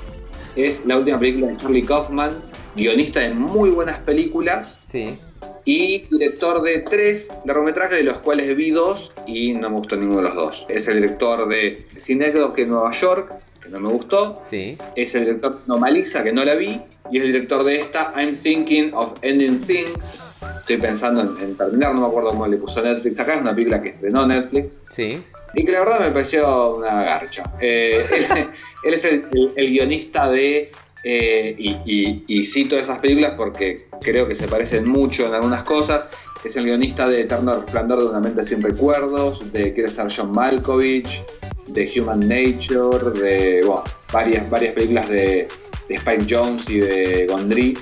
Es 0.56 0.86
la 0.86 0.98
última 0.98 1.20
película 1.20 1.48
de 1.48 1.58
Charlie 1.58 1.84
Kaufman, 1.86 2.34
guionista 2.76 3.20
de 3.22 3.34
muy 3.34 3.70
buenas 3.72 4.00
películas 4.00 4.82
Sí. 4.86 5.18
y 5.66 6.06
director 6.12 6.62
de 6.62 6.80
tres 6.90 7.30
largometrajes, 7.46 7.98
de 7.98 8.04
los 8.04 8.20
cuales 8.20 8.56
vi 8.56 8.72
dos 8.72 9.12
y 9.26 9.54
no 9.54 9.70
me 9.70 9.78
gustó 9.78 9.96
ninguno 9.96 10.18
de 10.22 10.24
los 10.26 10.36
dos. 10.36 10.66
Es 10.70 10.88
el 10.88 10.96
director 11.02 11.48
de 11.48 11.86
Cinedoc 11.98 12.58
en 12.60 12.70
Nueva 12.70 12.92
York, 12.92 13.32
que 13.62 13.70
no 13.70 13.80
me 13.80 13.90
gustó. 13.90 14.40
Sí. 14.44 14.78
Es 14.96 15.16
el 15.16 15.26
director 15.26 15.54
de 15.58 15.64
Anomalisa, 15.66 16.24
que 16.24 16.34
no 16.34 16.44
la 16.46 16.56
vi. 16.56 16.82
Y 17.12 17.18
es 17.18 17.24
el 17.26 17.34
director 17.34 17.64
de 17.64 17.80
esta, 17.82 18.14
I'm 18.16 18.34
Thinking 18.36 18.94
of 18.94 19.14
Ending 19.22 19.60
Things. 19.62 20.24
Estoy 20.60 20.78
pensando 20.78 21.22
en, 21.22 21.44
en 21.44 21.58
terminar, 21.58 21.94
no 21.94 22.02
me 22.02 22.08
acuerdo 22.08 22.30
cómo 22.30 22.48
le 22.48 22.58
puso 22.58 22.82
Netflix 22.82 23.20
acá. 23.20 23.36
Es 23.36 23.42
una 23.42 23.54
película 23.54 23.82
que 23.82 23.90
estrenó 23.90 24.26
Netflix. 24.28 24.82
Sí. 24.90 25.22
Y 25.56 25.66
que 25.66 25.72
la 25.72 25.80
verdad 25.80 26.00
me 26.00 26.10
pareció 26.12 26.76
una 26.76 26.96
garcha. 27.04 27.44
Eh, 27.62 28.06
él, 28.12 28.48
él 28.86 28.94
es 28.94 29.06
el, 29.06 29.26
el- 29.34 29.52
el 29.56 29.68
guionista 29.68 30.30
de. 30.30 30.72
eh, 31.04 31.56
y, 31.58 31.70
y- 31.86 32.24
y 32.28 32.44
cito 32.44 32.78
esas 32.78 33.00
películas 33.00 33.34
porque 33.38 33.88
creo 34.02 34.28
que 34.28 34.36
se 34.36 34.48
parecen 34.48 34.88
mucho 34.88 35.28
en 35.28 35.34
algunas 35.34 35.64
cosas. 35.64 36.08
Es 36.44 36.56
el 36.58 36.66
guionista 36.66 37.08
de 37.08 37.22
Eterno 37.22 37.54
Resplandor 37.54 38.00
de 38.02 38.06
una 38.10 38.20
mente 38.20 38.44
sin 38.44 38.62
recuerdos, 38.62 39.52
de 39.54 39.74
Quiere 39.74 39.90
ser 39.90 40.08
John 40.14 40.32
Malkovich, 40.34 41.24
de 41.68 41.90
Human 41.98 42.20
Nature, 42.20 43.12
de 43.18 43.62
bueno, 43.66 43.84
varias, 44.12 44.50
varias 44.50 44.74
películas 44.74 45.08
de, 45.08 45.48
de 45.88 45.96
Spike 45.96 46.26
Jones 46.30 46.70
y 46.70 46.80
de 46.80 47.28
Gondry. 47.28 47.78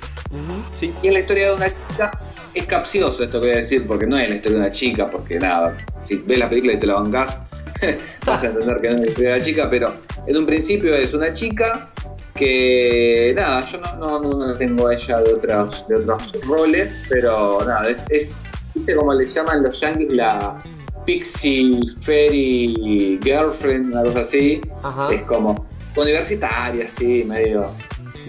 Sí. 0.76 0.94
Y 1.02 1.08
es 1.08 1.14
la 1.14 1.20
historia 1.22 1.48
de 1.50 1.56
una 1.56 1.68
chica. 1.68 2.12
Es 2.54 2.66
capcioso 2.66 3.24
esto 3.24 3.40
que 3.40 3.48
voy 3.48 3.56
a 3.56 3.60
decir, 3.60 3.88
porque 3.88 4.06
no 4.06 4.18
es 4.18 4.30
la 4.30 4.36
historia 4.36 4.60
de 4.60 4.66
una 4.66 4.72
chica, 4.74 5.10
porque 5.10 5.40
nada, 5.40 5.78
si 6.04 6.18
ves 6.18 6.38
la 6.38 6.50
película 6.50 6.74
y 6.74 6.78
te 6.80 6.86
la 6.86 6.96
bancás, 6.96 7.38
vas 8.26 8.44
a 8.44 8.48
entender 8.48 8.78
que 8.82 8.90
no 8.90 8.96
es 8.96 9.02
la 9.02 9.08
historia 9.08 9.30
de 9.34 9.40
la 9.40 9.46
chica, 9.46 9.70
pero 9.70 9.94
en 10.28 10.38
un 10.38 10.46
principio 10.46 10.96
es 10.96 11.14
una 11.14 11.34
chica 11.34 11.90
que, 12.36 13.34
nada, 13.36 13.62
yo 13.62 13.78
no, 13.80 13.96
no, 13.98 14.20
no, 14.22 14.48
no 14.48 14.54
tengo 14.54 14.88
a 14.88 14.94
ella 14.94 15.18
de 15.22 15.34
otros, 15.34 15.88
de 15.88 15.96
otros 15.96 16.32
roles, 16.48 16.96
pero 17.10 17.60
nada, 17.66 17.90
es, 17.90 18.06
es, 18.10 18.34
viste 18.74 18.96
como 18.96 19.14
le 19.14 19.26
llaman 19.26 19.64
los 19.64 19.80
yankees 19.80 20.14
la 20.14 20.62
Pixie 21.06 21.80
Fairy 22.02 23.20
Girlfriend, 23.24 23.92
una 23.94 24.04
cosa 24.04 24.22
así, 24.22 24.62
Ajá. 24.84 25.14
es 25.14 25.22
como 25.24 25.68
universitaria, 25.96 26.86
así, 26.86 27.24
medio 27.26 27.68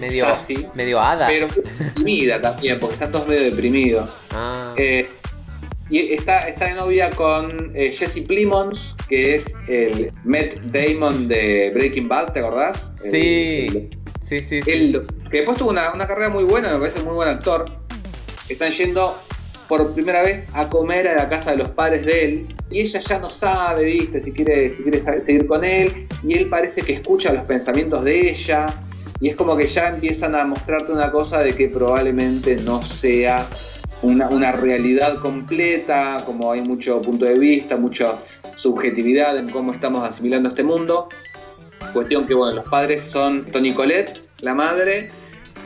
Medio, 0.00 0.24
sassy. 0.24 0.66
medio 0.74 1.00
hada. 1.00 1.28
pero 1.28 1.46
deprimida 1.78 2.40
también, 2.40 2.80
porque 2.80 2.94
están 2.94 3.12
todos 3.12 3.28
medio 3.28 3.42
deprimidos. 3.44 4.08
Ah, 4.32 4.74
Eh, 4.76 5.08
y 5.92 6.12
está, 6.14 6.48
está 6.48 6.66
de 6.66 6.74
novia 6.74 7.10
con 7.10 7.70
eh, 7.76 7.92
Jesse 7.92 8.22
Plimons, 8.26 8.96
que 9.08 9.34
es 9.34 9.54
el 9.68 10.10
Matt 10.24 10.54
Damon 10.72 11.28
de 11.28 11.70
Breaking 11.74 12.08
Bad, 12.08 12.32
¿te 12.32 12.40
acordás? 12.40 12.92
Sí. 12.96 13.66
el- 13.68 13.98
sí, 14.26 14.40
sí, 14.42 14.62
sí. 14.62 14.70
el- 14.70 15.06
que 15.30 15.38
después 15.38 15.58
tuvo 15.58 15.70
una, 15.70 15.92
una 15.92 16.06
carrera 16.06 16.28
muy 16.30 16.44
buena, 16.44 16.72
me 16.72 16.78
parece 16.78 17.00
muy 17.02 17.14
buen 17.14 17.28
actor. 17.28 17.66
Están 18.48 18.70
yendo 18.70 19.16
por 19.68 19.92
primera 19.94 20.22
vez 20.22 20.44
a 20.52 20.68
comer 20.68 21.08
a 21.08 21.14
la 21.14 21.28
casa 21.28 21.52
de 21.52 21.58
los 21.58 21.70
padres 21.70 22.04
de 22.04 22.24
él. 22.24 22.46
Y 22.70 22.80
ella 22.80 23.00
ya 23.00 23.18
no 23.18 23.30
sabe, 23.30 23.84
viste, 23.84 24.20
si 24.22 24.32
quiere, 24.32 24.68
si 24.70 24.82
quiere 24.82 25.00
seguir 25.20 25.46
con 25.46 25.64
él. 25.64 26.06
Y 26.24 26.34
él 26.34 26.48
parece 26.48 26.82
que 26.82 26.94
escucha 26.94 27.32
los 27.32 27.46
pensamientos 27.46 28.04
de 28.04 28.30
ella. 28.30 28.66
Y 29.20 29.28
es 29.28 29.36
como 29.36 29.56
que 29.56 29.66
ya 29.66 29.88
empiezan 29.88 30.34
a 30.34 30.44
mostrarte 30.44 30.92
una 30.92 31.10
cosa 31.10 31.40
de 31.40 31.54
que 31.54 31.68
probablemente 31.68 32.56
no 32.56 32.82
sea 32.82 33.46
una, 34.02 34.28
una 34.28 34.52
realidad 34.52 35.18
completa, 35.20 36.18
como 36.26 36.52
hay 36.52 36.60
mucho 36.62 37.00
punto 37.00 37.24
de 37.24 37.38
vista, 37.38 37.76
mucha 37.76 38.18
subjetividad 38.54 39.36
en 39.38 39.48
cómo 39.50 39.72
estamos 39.72 40.06
asimilando 40.06 40.48
este 40.48 40.62
mundo. 40.62 41.08
Cuestión 41.92 42.26
que, 42.26 42.34
bueno, 42.34 42.56
los 42.56 42.68
padres 42.68 43.02
son 43.02 43.46
Tony 43.46 43.72
Colette, 43.72 44.22
la 44.38 44.54
madre, 44.54 45.10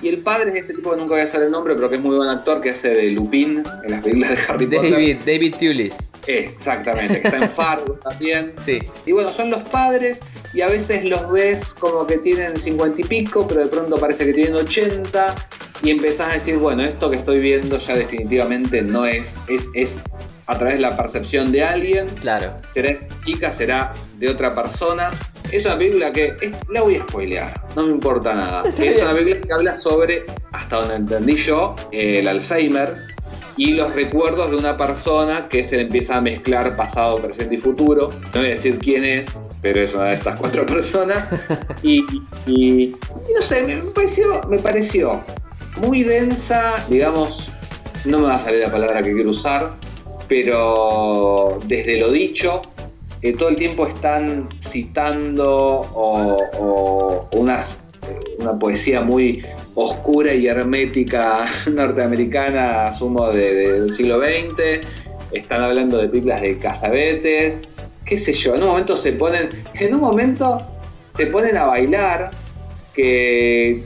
y 0.02 0.08
el 0.08 0.18
padre 0.18 0.50
es 0.50 0.56
este 0.56 0.74
tipo 0.74 0.90
que 0.90 0.96
nunca 0.98 1.14
voy 1.14 1.22
a 1.22 1.26
saber 1.26 1.46
el 1.46 1.52
nombre, 1.52 1.74
pero 1.74 1.88
que 1.88 1.96
es 1.96 2.02
muy 2.02 2.16
buen 2.16 2.28
actor, 2.28 2.60
que 2.60 2.70
hace 2.70 2.90
de 2.90 3.10
Lupin 3.10 3.62
en 3.84 3.90
las 3.90 4.02
películas 4.02 4.30
de 4.30 4.36
Harry 4.48 4.66
Potter. 4.66 4.90
David, 4.90 5.16
David 5.24 5.54
Tulis. 5.58 5.96
Exactamente, 6.26 7.20
que 7.20 7.28
está 7.28 7.38
en 7.38 7.48
Fargo 7.50 7.94
también. 7.94 8.52
Sí. 8.64 8.78
Y 9.06 9.12
bueno, 9.12 9.30
son 9.30 9.50
los 9.50 9.62
padres 9.62 10.20
y 10.52 10.60
a 10.60 10.68
veces 10.68 11.04
los 11.04 11.30
ves 11.30 11.72
como 11.72 12.06
que 12.06 12.18
tienen 12.18 12.58
50 12.58 13.00
y 13.00 13.04
pico, 13.04 13.46
pero 13.48 13.62
de 13.62 13.68
pronto 13.68 13.96
parece 13.96 14.26
que 14.26 14.34
tienen 14.34 14.56
80 14.56 15.34
y 15.82 15.90
empezás 15.90 16.28
a 16.30 16.32
decir, 16.34 16.56
bueno, 16.56 16.82
esto 16.84 17.10
que 17.10 17.16
estoy 17.16 17.38
viendo 17.40 17.78
ya 17.78 17.94
definitivamente 17.94 18.82
no 18.82 19.06
es, 19.06 19.40
es, 19.48 19.68
es 19.74 20.00
a 20.46 20.56
través 20.58 20.76
de 20.76 20.80
la 20.82 20.96
percepción 20.96 21.50
de 21.52 21.62
alguien, 21.64 22.06
Claro. 22.20 22.54
será 22.66 22.98
chica, 23.24 23.50
será 23.50 23.92
de 24.18 24.30
otra 24.30 24.54
persona. 24.54 25.10
Es 25.52 25.64
una 25.66 25.76
película 25.78 26.12
que 26.12 26.36
es- 26.40 26.52
la 26.70 26.82
voy 26.82 26.96
a 26.96 27.02
spoilear, 27.02 27.52
no 27.76 27.84
me 27.86 27.92
importa 27.92 28.34
nada. 28.34 28.62
Es 28.78 29.00
una 29.02 29.12
película 29.14 29.40
que 29.46 29.52
habla 29.52 29.76
sobre, 29.76 30.24
hasta 30.52 30.76
donde 30.76 30.94
entendí 30.96 31.34
yo, 31.36 31.74
el 31.92 32.26
Alzheimer 32.28 32.94
y 33.56 33.72
los 33.72 33.92
recuerdos 33.94 34.50
de 34.50 34.56
una 34.56 34.76
persona 34.76 35.48
que 35.48 35.64
se 35.64 35.76
le 35.76 35.82
empieza 35.82 36.16
a 36.16 36.20
mezclar 36.20 36.76
pasado, 36.76 37.20
presente 37.20 37.54
y 37.56 37.58
futuro. 37.58 38.10
No 38.10 38.40
voy 38.40 38.46
a 38.46 38.50
decir 38.50 38.78
quién 38.78 39.04
es, 39.04 39.40
pero 39.62 39.82
es 39.82 39.94
una 39.94 40.06
de 40.06 40.14
estas 40.14 40.38
cuatro 40.38 40.64
personas. 40.66 41.28
Y, 41.82 42.04
y- 42.46 42.94
y 43.26 43.32
no 43.34 43.40
sé, 43.42 43.62
me 43.62 43.76
me 43.76 43.90
pareció, 43.90 44.24
me 44.48 44.58
pareció 44.58 45.24
muy 45.82 46.02
densa, 46.02 46.84
digamos, 46.88 47.50
no 48.04 48.18
me 48.18 48.26
va 48.26 48.34
a 48.36 48.38
salir 48.38 48.60
la 48.60 48.70
palabra 48.70 49.02
que 49.02 49.12
quiero 49.12 49.30
usar, 49.30 49.72
pero 50.28 51.60
desde 51.66 51.98
lo 51.98 52.10
dicho, 52.10 52.62
eh, 53.22 53.32
todo 53.32 53.48
el 53.48 53.56
tiempo 53.56 53.86
están 53.86 54.48
citando 54.60 55.50
o, 55.94 56.38
o 56.58 57.28
eh, 57.32 58.36
una 58.38 58.58
poesía 58.58 59.00
muy 59.02 59.44
oscura 59.74 60.32
y 60.34 60.46
hermética 60.46 61.46
norteamericana, 61.72 62.86
asumo 62.86 63.30
de- 63.30 63.54
del 63.54 63.92
siglo 63.92 64.18
XX. 64.20 64.86
Están 65.32 65.62
hablando 65.62 65.98
de 65.98 66.08
películas 66.08 66.40
de 66.40 66.58
cazabetes, 66.58 67.68
qué 68.04 68.16
sé 68.16 68.32
yo. 68.32 68.54
En 68.54 68.62
un 68.62 68.68
momento 68.68 68.96
se 68.96 69.12
ponen, 69.12 69.50
en 69.74 69.94
un 69.94 70.00
momento 70.00 70.62
se 71.06 71.26
ponen 71.26 71.56
a 71.56 71.64
bailar, 71.64 72.30
que 72.94 73.82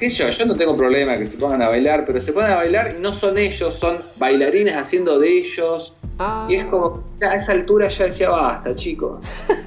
qué 0.00 0.08
sé 0.10 0.24
yo, 0.24 0.28
yo 0.30 0.46
no 0.46 0.56
tengo 0.56 0.76
problema 0.76 1.14
que 1.16 1.26
se 1.26 1.36
pongan 1.36 1.60
a 1.62 1.68
bailar, 1.68 2.04
pero 2.06 2.20
se 2.22 2.32
ponen 2.32 2.50
a 2.52 2.56
bailar 2.56 2.94
y 2.96 3.00
no 3.02 3.12
son 3.12 3.36
ellos, 3.38 3.74
son 3.74 3.98
bailarines 4.18 4.74
haciendo 4.74 5.18
de 5.20 5.28
ellos. 5.38 5.92
Ah. 6.18 6.46
Y 6.50 6.54
es 6.56 6.64
como, 6.64 7.04
ya 7.20 7.32
a 7.32 7.36
esa 7.36 7.52
altura 7.52 7.86
ya 7.88 8.06
decía, 8.06 8.30
basta, 8.30 8.74
chicos. 8.74 9.20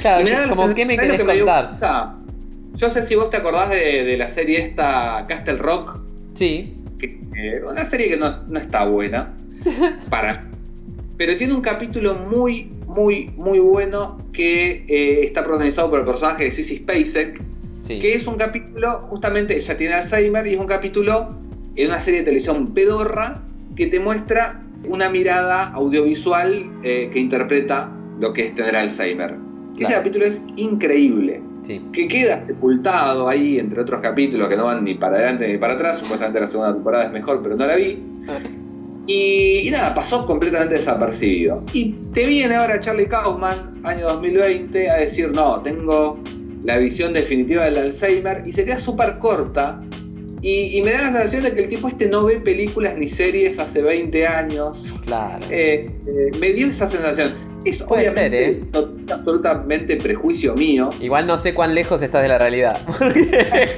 Claro, 0.00 0.24
me 0.24 0.30
que- 0.30 0.36
da 0.36 0.48
como, 0.48 0.74
¿qué 0.74 0.84
me 0.84 0.96
¿sabes 0.96 1.10
lo 1.12 1.16
querés 1.18 1.30
que 1.30 1.36
dio 1.36 1.46
contar? 1.46 2.14
Yo 2.74 2.90
sé 2.90 3.00
si 3.00 3.14
vos 3.14 3.30
te 3.30 3.36
acordás 3.36 3.70
de, 3.70 4.02
de 4.04 4.16
la 4.16 4.26
serie 4.26 4.58
esta 4.60 5.24
Castle 5.28 5.56
Rock, 5.56 6.00
Sí. 6.34 6.74
que, 6.98 7.20
eh, 7.36 7.62
una 7.64 7.84
serie 7.84 8.08
que 8.08 8.16
no, 8.16 8.42
no 8.48 8.58
está 8.58 8.84
buena 8.86 9.34
para 10.10 10.42
mí, 10.42 10.48
pero 11.16 11.36
tiene 11.36 11.54
un 11.54 11.60
capítulo 11.60 12.14
muy, 12.14 12.64
muy, 12.86 13.30
muy 13.36 13.60
bueno 13.60 14.20
que 14.32 14.84
eh, 14.88 15.20
está 15.22 15.42
protagonizado 15.44 15.90
por 15.90 16.00
el 16.00 16.04
personaje 16.04 16.44
de 16.44 16.50
Sissy 16.50 16.78
Spacek, 16.78 17.40
Sí. 17.88 17.98
que 17.98 18.14
es 18.14 18.26
un 18.26 18.36
capítulo, 18.36 19.00
justamente 19.08 19.56
ella 19.56 19.76
tiene 19.76 19.94
Alzheimer 19.94 20.46
y 20.46 20.54
es 20.54 20.60
un 20.60 20.66
capítulo 20.66 21.28
en 21.74 21.88
una 21.88 21.98
serie 21.98 22.20
de 22.20 22.26
televisión 22.26 22.74
pedorra 22.74 23.40
que 23.76 23.86
te 23.86 23.98
muestra 23.98 24.62
una 24.88 25.08
mirada 25.08 25.64
audiovisual 25.72 26.70
eh, 26.84 27.08
que 27.12 27.18
interpreta 27.18 27.90
lo 28.20 28.32
que 28.32 28.46
es 28.46 28.54
tener 28.54 28.76
Alzheimer. 28.76 29.34
Ese 29.78 29.92
capítulo 29.94 30.24
es 30.26 30.42
increíble, 30.56 31.40
Sí. 31.62 31.82
que 31.92 32.06
queda 32.08 32.44
sepultado 32.46 33.28
ahí 33.28 33.58
entre 33.58 33.80
otros 33.80 34.00
capítulos 34.00 34.48
que 34.48 34.56
no 34.56 34.66
van 34.66 34.84
ni 34.84 34.94
para 34.94 35.16
adelante 35.16 35.48
ni 35.48 35.58
para 35.58 35.74
atrás, 35.74 35.98
supuestamente 35.98 36.40
la 36.40 36.46
segunda 36.46 36.72
temporada 36.72 37.04
es 37.04 37.10
mejor, 37.12 37.40
pero 37.42 37.56
no 37.56 37.66
la 37.66 37.74
vi. 37.76 38.02
Y, 39.06 39.66
y 39.66 39.70
nada, 39.70 39.94
pasó 39.94 40.26
completamente 40.26 40.74
desapercibido. 40.74 41.64
Y 41.72 41.92
te 42.12 42.26
viene 42.26 42.54
ahora 42.56 42.78
Charlie 42.80 43.06
Kaufman, 43.06 43.72
año 43.84 44.04
2020, 44.06 44.90
a 44.90 44.96
decir, 44.96 45.30
no, 45.32 45.60
tengo 45.62 46.14
la 46.62 46.78
visión 46.78 47.12
definitiva 47.12 47.64
del 47.64 47.78
Alzheimer, 47.78 48.42
y 48.46 48.52
se 48.52 48.64
queda 48.64 48.78
súper 48.78 49.18
corta. 49.18 49.80
Y, 50.40 50.78
y 50.78 50.82
me 50.82 50.92
da 50.92 50.98
la 50.98 51.04
sensación 51.06 51.42
de 51.42 51.52
que 51.52 51.62
el 51.62 51.68
tipo 51.68 51.88
este 51.88 52.06
no 52.06 52.24
ve 52.24 52.38
películas 52.38 52.94
ni 52.96 53.08
series 53.08 53.58
hace 53.58 53.82
20 53.82 54.24
años. 54.26 54.94
Claro. 55.04 55.44
Eh, 55.50 55.90
eh, 56.06 56.36
me 56.38 56.52
dio 56.52 56.68
esa 56.68 56.86
sensación. 56.86 57.34
Es 57.64 57.82
Puede 57.82 58.08
obviamente 58.08 58.54
ser, 58.54 58.62
¿eh? 58.62 58.68
no- 58.72 59.14
absolutamente 59.14 59.96
prejuicio 59.96 60.54
mío. 60.54 60.90
Igual 61.00 61.26
no 61.26 61.36
sé 61.38 61.54
cuán 61.54 61.74
lejos 61.74 62.02
estás 62.02 62.22
de 62.22 62.28
la 62.28 62.38
realidad. 62.38 62.80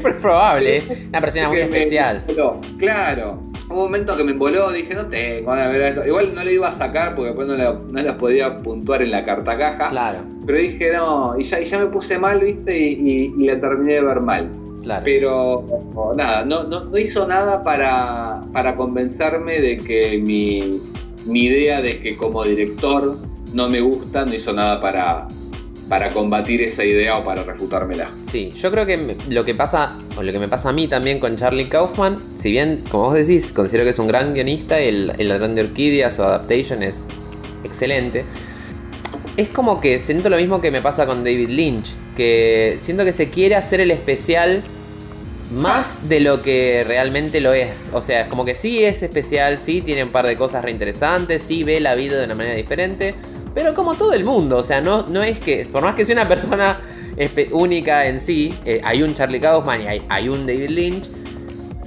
Es 0.04 0.14
probable, 0.20 0.76
es 0.76 0.84
una 1.08 1.20
persona 1.22 1.48
muy 1.48 1.60
especial. 1.60 2.24
pero, 2.26 2.60
claro. 2.78 3.40
un 3.70 3.76
momento 3.76 4.14
que 4.16 4.24
me 4.24 4.34
voló, 4.34 4.70
dije, 4.70 4.94
no 4.94 5.06
tengo 5.08 5.54
de 5.54 5.66
ver 5.68 5.80
esto. 5.80 6.06
Igual 6.06 6.34
no 6.34 6.44
le 6.44 6.52
iba 6.52 6.68
a 6.68 6.72
sacar 6.74 7.14
porque 7.14 7.28
después 7.28 7.48
no 7.48 7.56
la, 7.56 7.72
no 7.72 8.02
las 8.02 8.14
podía 8.16 8.58
puntuar 8.58 9.00
en 9.00 9.12
la 9.12 9.24
carta 9.24 9.56
caja. 9.56 9.88
Claro, 9.88 10.18
Pero 10.50 10.62
dije, 10.62 10.92
no, 10.92 11.34
y 11.38 11.44
ya, 11.44 11.60
y 11.60 11.64
ya 11.64 11.78
me 11.78 11.86
puse 11.86 12.18
mal, 12.18 12.40
¿viste? 12.40 12.76
Y, 12.76 12.92
y- 12.94 13.34
y 13.42 13.46
la 13.46 13.60
terminé 13.60 13.94
de 13.94 14.00
ver 14.02 14.20
mal. 14.20 14.50
claro. 14.82 15.02
Pero 15.04 15.64
no, 15.94 16.12
nada, 16.14 16.44
no, 16.44 16.64
no, 16.64 16.84
no 16.86 16.98
hizo 16.98 17.24
nada 17.28 17.62
para, 17.62 18.40
para 18.52 18.74
convencerme 18.74 19.60
de 19.60 19.78
que 19.78 20.18
mi, 20.18 20.80
mi 21.24 21.44
idea 21.44 21.80
de 21.80 21.98
que 21.98 22.16
como 22.16 22.42
director 22.44 23.16
no 23.54 23.68
me 23.68 23.80
gusta, 23.80 24.24
no 24.24 24.34
hizo 24.34 24.52
nada 24.52 24.80
para, 24.80 25.28
para 25.88 26.10
combatir 26.10 26.62
esa 26.62 26.84
idea 26.84 27.18
o 27.18 27.22
para 27.24 27.44
refutármela. 27.44 28.10
Sí, 28.24 28.50
yo 28.56 28.72
creo 28.72 28.86
que 28.86 29.16
lo 29.28 29.44
que 29.44 29.54
pasa, 29.54 29.96
o 30.18 30.22
lo 30.24 30.32
que 30.32 30.38
me 30.40 30.48
pasa 30.48 30.70
a 30.70 30.72
mí 30.72 30.88
también 30.88 31.20
con 31.20 31.36
Charlie 31.36 31.68
Kaufman, 31.68 32.16
si 32.36 32.50
bien, 32.50 32.82
como 32.90 33.04
vos 33.04 33.14
decís, 33.14 33.52
considero 33.52 33.84
que 33.84 33.90
es 33.90 33.98
un 34.00 34.08
gran 34.08 34.34
guionista, 34.34 34.80
el, 34.80 35.12
el 35.18 35.28
ladrón 35.28 35.54
de 35.54 35.62
orquídeas 35.62 36.18
o 36.18 36.24
Adaptation 36.24 36.82
es 36.82 37.06
excelente, 37.62 38.24
es 39.40 39.48
como 39.48 39.80
que 39.80 39.98
siento 39.98 40.28
lo 40.28 40.36
mismo 40.36 40.60
que 40.60 40.70
me 40.70 40.82
pasa 40.82 41.06
con 41.06 41.24
David 41.24 41.48
Lynch, 41.48 41.94
que 42.14 42.76
siento 42.80 43.04
que 43.04 43.12
se 43.12 43.30
quiere 43.30 43.56
hacer 43.56 43.80
el 43.80 43.90
especial 43.90 44.62
más 45.50 46.08
de 46.08 46.20
lo 46.20 46.42
que 46.42 46.84
realmente 46.86 47.40
lo 47.40 47.54
es. 47.54 47.90
O 47.94 48.02
sea, 48.02 48.22
es 48.22 48.28
como 48.28 48.44
que 48.44 48.54
sí 48.54 48.84
es 48.84 49.02
especial, 49.02 49.58
sí 49.58 49.80
tiene 49.80 50.04
un 50.04 50.10
par 50.10 50.26
de 50.26 50.36
cosas 50.36 50.62
reinteresantes, 50.62 51.42
sí 51.42 51.64
ve 51.64 51.80
la 51.80 51.94
vida 51.94 52.18
de 52.18 52.26
una 52.26 52.34
manera 52.34 52.54
diferente, 52.54 53.14
pero 53.54 53.74
como 53.74 53.94
todo 53.94 54.12
el 54.12 54.24
mundo, 54.24 54.58
o 54.58 54.62
sea, 54.62 54.82
no, 54.82 55.06
no 55.06 55.22
es 55.22 55.40
que, 55.40 55.66
por 55.70 55.82
más 55.82 55.94
que 55.94 56.04
sea 56.04 56.14
una 56.14 56.28
persona 56.28 56.80
única 57.52 58.06
en 58.06 58.20
sí, 58.20 58.54
eh, 58.64 58.80
hay 58.84 59.02
un 59.02 59.14
Charlie 59.14 59.40
Kaufman 59.40 59.82
y 59.82 59.86
hay, 59.86 60.02
hay 60.08 60.28
un 60.28 60.46
David 60.46 60.70
Lynch, 60.70 61.10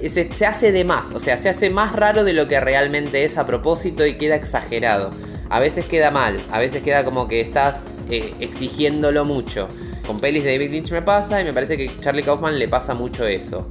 eh, 0.00 0.10
se, 0.10 0.32
se 0.34 0.44
hace 0.44 0.72
de 0.72 0.84
más, 0.84 1.12
o 1.12 1.20
sea, 1.20 1.38
se 1.38 1.48
hace 1.48 1.70
más 1.70 1.92
raro 1.92 2.24
de 2.24 2.32
lo 2.32 2.48
que 2.48 2.60
realmente 2.60 3.24
es 3.24 3.38
a 3.38 3.46
propósito 3.46 4.04
y 4.04 4.14
queda 4.14 4.34
exagerado. 4.34 5.12
A 5.54 5.60
veces 5.60 5.84
queda 5.84 6.10
mal, 6.10 6.40
a 6.50 6.58
veces 6.58 6.82
queda 6.82 7.04
como 7.04 7.28
que 7.28 7.38
estás 7.38 7.92
eh, 8.10 8.34
exigiéndolo 8.40 9.24
mucho. 9.24 9.68
Con 10.04 10.18
pelis 10.18 10.42
de 10.42 10.50
David 10.50 10.72
Lynch 10.72 10.90
me 10.90 11.00
pasa 11.00 11.40
y 11.40 11.44
me 11.44 11.52
parece 11.52 11.76
que 11.76 11.96
Charlie 12.00 12.24
Kaufman 12.24 12.58
le 12.58 12.66
pasa 12.66 12.92
mucho 12.92 13.24
eso. 13.24 13.68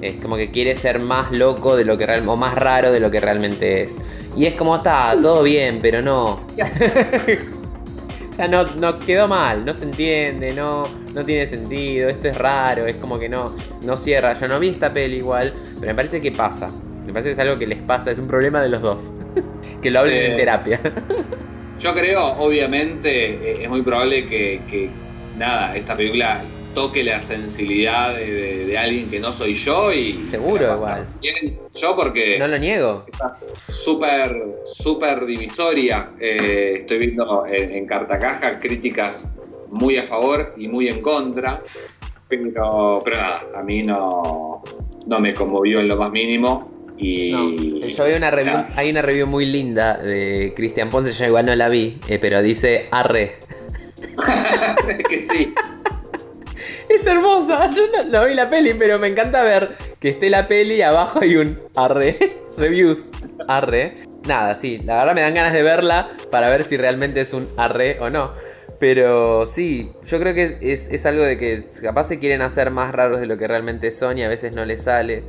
Es 0.00 0.22
como 0.22 0.36
que 0.36 0.52
quiere 0.52 0.76
ser 0.76 1.00
más 1.00 1.32
loco 1.32 1.74
de 1.74 1.84
lo 1.84 1.98
que 1.98 2.06
real, 2.06 2.28
o 2.28 2.36
más 2.36 2.54
raro 2.54 2.92
de 2.92 3.00
lo 3.00 3.10
que 3.10 3.18
realmente 3.18 3.82
es. 3.82 3.96
Y 4.36 4.46
es 4.46 4.54
como 4.54 4.76
está, 4.76 5.12
todo 5.20 5.42
bien, 5.42 5.80
pero 5.82 6.02
no. 6.02 6.38
ya 8.38 8.46
no, 8.46 8.62
no 8.76 9.00
quedó 9.00 9.26
mal, 9.26 9.64
no 9.64 9.74
se 9.74 9.86
entiende, 9.86 10.52
no, 10.52 10.86
no 11.14 11.24
tiene 11.24 11.48
sentido, 11.48 12.10
esto 12.10 12.28
es 12.28 12.38
raro, 12.38 12.86
es 12.86 12.94
como 12.94 13.18
que 13.18 13.28
no, 13.28 13.56
no 13.82 13.96
cierra. 13.96 14.38
Yo 14.38 14.46
no 14.46 14.60
vi 14.60 14.68
esta 14.68 14.92
peli 14.92 15.16
igual, 15.16 15.52
pero 15.80 15.90
me 15.90 15.96
parece 15.96 16.20
que 16.20 16.30
pasa. 16.30 16.70
Me 17.04 17.12
parece 17.12 17.30
que 17.30 17.32
es 17.32 17.38
algo 17.40 17.58
que 17.58 17.66
les 17.66 17.82
pasa, 17.82 18.12
es 18.12 18.20
un 18.20 18.28
problema 18.28 18.62
de 18.62 18.68
los 18.68 18.82
dos. 18.82 19.10
que 19.84 19.90
lo 19.90 20.00
hablen 20.00 20.16
en 20.24 20.32
Eh, 20.32 20.34
terapia. 20.34 20.80
Yo 21.78 21.92
creo, 21.94 22.24
obviamente, 22.38 23.10
eh, 23.34 23.62
es 23.64 23.68
muy 23.68 23.82
probable 23.82 24.24
que, 24.26 24.62
que, 24.66 24.88
nada, 25.36 25.76
esta 25.76 25.94
película 25.96 26.42
toque 26.74 27.04
la 27.04 27.20
sensibilidad 27.20 28.14
de, 28.16 28.32
de- 28.32 28.64
de 28.66 28.78
alguien 28.78 29.10
que 29.10 29.20
no 29.20 29.30
soy 29.32 29.54
yo 29.54 29.92
y... 29.92 30.24
Seguro, 30.28 30.74
igual. 30.74 31.06
Bien, 31.20 31.58
yo 31.74 31.94
porque... 31.94 32.38
no 32.38 32.48
lo 32.48 32.58
niego. 32.58 33.04
súper, 33.68 34.42
súper 34.64 35.26
divisoria. 35.26 36.08
Eh, 36.18 36.76
estoy 36.78 36.98
viendo 36.98 37.44
en, 37.46 37.72
en 37.72 37.86
carta 37.86 38.18
caja 38.18 38.58
críticas 38.58 39.28
muy 39.70 39.98
a 39.98 40.04
favor 40.04 40.54
y 40.56 40.66
muy 40.66 40.88
en 40.88 41.00
contra. 41.02 41.60
Pero, 42.28 43.00
pero 43.04 43.16
nada, 43.18 43.42
a 43.56 43.62
mí 43.62 43.82
no, 43.82 44.62
no 45.06 45.20
me 45.20 45.34
conmovió 45.34 45.78
en 45.80 45.88
lo 45.88 45.96
más 45.96 46.10
mínimo. 46.10 46.72
Y 46.96 47.32
No, 47.32 47.50
yo 47.88 48.04
vi 48.04 48.12
una 48.14 48.30
review, 48.30 48.64
hay 48.76 48.90
una 48.90 49.02
review 49.02 49.26
muy 49.26 49.46
linda 49.46 49.96
de 49.96 50.52
Cristian 50.54 50.90
Ponce, 50.90 51.12
yo 51.12 51.26
igual 51.26 51.46
no 51.46 51.54
la 51.54 51.68
vi, 51.68 51.98
eh, 52.08 52.18
pero 52.18 52.42
dice 52.42 52.86
arre. 52.90 53.32
que 55.08 55.20
sí. 55.20 55.54
Es 56.88 57.06
hermosa, 57.06 57.70
yo 57.70 57.82
no, 57.86 58.04
no 58.04 58.26
vi 58.26 58.34
la 58.34 58.50
peli, 58.50 58.74
pero 58.74 58.98
me 58.98 59.08
encanta 59.08 59.42
ver 59.42 59.70
que 59.98 60.10
esté 60.10 60.28
la 60.28 60.46
peli 60.46 60.74
y 60.76 60.82
abajo 60.82 61.20
hay 61.22 61.36
un 61.36 61.58
arre, 61.74 62.18
reviews, 62.58 63.10
arre. 63.48 63.94
Nada, 64.26 64.54
sí, 64.54 64.78
la 64.84 64.98
verdad 64.98 65.14
me 65.14 65.20
dan 65.22 65.34
ganas 65.34 65.52
de 65.52 65.62
verla 65.62 66.10
para 66.30 66.48
ver 66.50 66.62
si 66.62 66.76
realmente 66.76 67.20
es 67.20 67.32
un 67.32 67.48
arre 67.56 67.98
o 68.00 68.10
no. 68.10 68.32
Pero 68.78 69.46
sí, 69.46 69.92
yo 70.06 70.18
creo 70.20 70.34
que 70.34 70.58
es, 70.60 70.88
es 70.88 71.06
algo 71.06 71.22
de 71.22 71.38
que 71.38 71.64
capaz 71.82 72.08
se 72.08 72.18
quieren 72.18 72.42
hacer 72.42 72.70
más 72.70 72.92
raros 72.92 73.20
de 73.20 73.26
lo 73.26 73.38
que 73.38 73.48
realmente 73.48 73.90
son 73.90 74.18
y 74.18 74.22
a 74.22 74.28
veces 74.28 74.54
no 74.54 74.64
les 74.64 74.82
sale. 74.82 75.24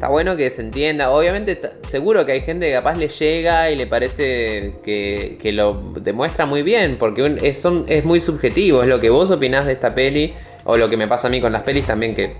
Está 0.00 0.08
bueno 0.08 0.34
que 0.34 0.48
se 0.50 0.62
entienda. 0.62 1.10
Obviamente, 1.10 1.60
seguro 1.82 2.24
que 2.24 2.32
hay 2.32 2.40
gente 2.40 2.66
que 2.66 2.72
capaz 2.72 2.96
le 2.96 3.08
llega 3.08 3.70
y 3.70 3.76
le 3.76 3.86
parece 3.86 4.76
que, 4.82 5.38
lo 5.52 5.92
demuestra 6.00 6.46
muy 6.46 6.62
bien, 6.62 6.96
porque 6.98 7.36
es, 7.42 7.60
son- 7.60 7.84
es 7.86 8.02
muy 8.06 8.18
subjetivo. 8.18 8.82
Es 8.82 8.88
lo 8.88 8.98
que 8.98 9.10
vos 9.10 9.30
opinás 9.30 9.66
de 9.66 9.72
esta 9.72 9.94
peli, 9.94 10.32
o 10.64 10.78
lo 10.78 10.88
que 10.88 10.96
me 10.96 11.06
pasa 11.06 11.28
a 11.28 11.30
mí 11.30 11.38
con 11.42 11.52
las 11.52 11.64
pelis 11.64 11.84
también, 11.84 12.14
que 12.14 12.34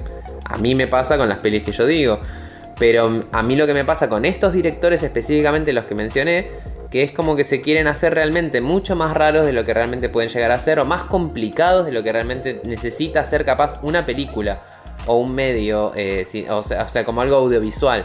a 0.47 0.57
mí 0.57 0.75
me 0.75 0.87
pasa 0.87 1.19
con 1.19 1.29
las 1.29 1.41
pelis 1.41 1.63
que 1.63 1.73
yo 1.73 1.85
digo. 1.85 2.19
Pero 2.79 3.25
a 3.31 3.43
mí 3.43 3.57
lo 3.57 3.67
que 3.67 3.75
me 3.75 3.85
pasa 3.85 4.09
con 4.09 4.25
estos 4.25 4.55
directores, 4.55 5.03
específicamente 5.03 5.75
los 5.75 5.85
que 5.85 5.95
mencioné, 5.95 6.49
que 6.91 7.03
es 7.03 7.13
como 7.13 7.37
que 7.37 7.45
se 7.45 7.61
quieren 7.61 7.89
hacer 7.89 8.15
realmente 8.15 8.63
mucho 8.63 8.97
más 8.97 9.13
raros 9.13 9.45
de 9.45 9.53
lo 9.53 9.67
que 9.67 9.75
realmente 9.75 10.09
pueden 10.09 10.31
llegar 10.31 10.51
a 10.51 10.59
ser, 10.59 10.81
o 10.81 10.87
más 10.87 11.03
complicados 11.03 11.85
de 11.85 11.93
lo 11.93 12.03
que 12.03 12.11
realmente 12.11 12.63
necesita 12.65 13.23
ser 13.27 13.45
capaz 13.45 13.81
una 13.83 14.07
película 14.07 14.63
o 15.07 15.17
un 15.17 15.35
medio, 15.35 15.93
eh, 15.95 16.27
o, 16.49 16.63
sea, 16.63 17.05
como 17.05 17.23
algo 17.23 17.37
audiovisual. 17.37 18.05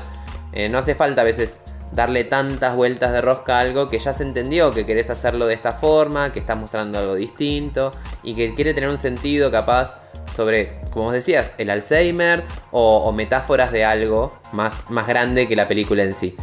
Eh, 0.53 0.69
no 0.69 0.77
hace 0.77 0.95
falta 0.95 1.21
a 1.21 1.23
veces 1.23 1.59
darle 1.91 2.23
tantas 2.23 2.75
vueltas 2.75 3.11
de 3.11 3.21
rosca 3.21 3.57
a 3.57 3.61
algo 3.61 3.87
que 3.87 3.99
ya 3.99 4.13
se 4.13 4.23
entendió 4.23 4.71
que 4.71 4.85
querés 4.85 5.09
hacerlo 5.09 5.47
de 5.47 5.53
esta 5.53 5.73
forma, 5.73 6.31
que 6.31 6.39
estás 6.39 6.57
mostrando 6.57 6.99
algo 6.99 7.15
distinto 7.15 7.91
y 8.23 8.35
que 8.35 8.53
quiere 8.53 8.73
tener 8.73 8.89
un 8.89 8.97
sentido 8.97 9.51
capaz 9.51 9.97
sobre, 10.35 10.81
como 10.91 11.05
vos 11.05 11.13
decías, 11.13 11.53
el 11.57 11.69
Alzheimer 11.69 12.43
o, 12.71 13.11
metáforas 13.13 13.71
de 13.71 13.85
algo 13.85 14.37
más, 14.51 14.89
más 14.89 15.07
grande 15.07 15.47
que 15.47 15.55
la 15.55 15.67
película 15.67 16.03
en 16.03 16.13
sí. 16.13 16.35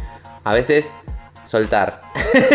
A 0.43 0.53
veces 0.53 0.91
soltar 1.45 2.01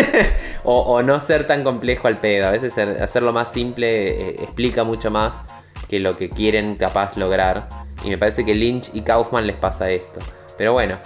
o, 0.63 1.01
no 1.03 1.19
ser 1.19 1.47
tan 1.47 1.63
complejo 1.63 2.07
al 2.07 2.17
pedo. 2.17 2.47
A 2.47 2.51
veces 2.51 2.77
hacerlo 2.77 3.31
más 3.33 3.51
simple 3.51 4.29
eh, 4.29 4.35
explica 4.41 4.83
mucho 4.83 5.11
más 5.11 5.39
que 5.87 5.99
lo 5.99 6.17
que 6.17 6.29
quieren 6.29 6.75
capaz 6.75 7.17
lograr. 7.17 7.69
Y 8.03 8.09
me 8.09 8.17
parece 8.17 8.45
que 8.45 8.55
Lynch 8.55 8.89
y 8.93 9.01
Kaufman 9.01 9.45
les 9.47 9.55
pasa 9.55 9.89
esto. 9.89 10.19
Pero 10.57 10.73
bueno, 10.73 10.97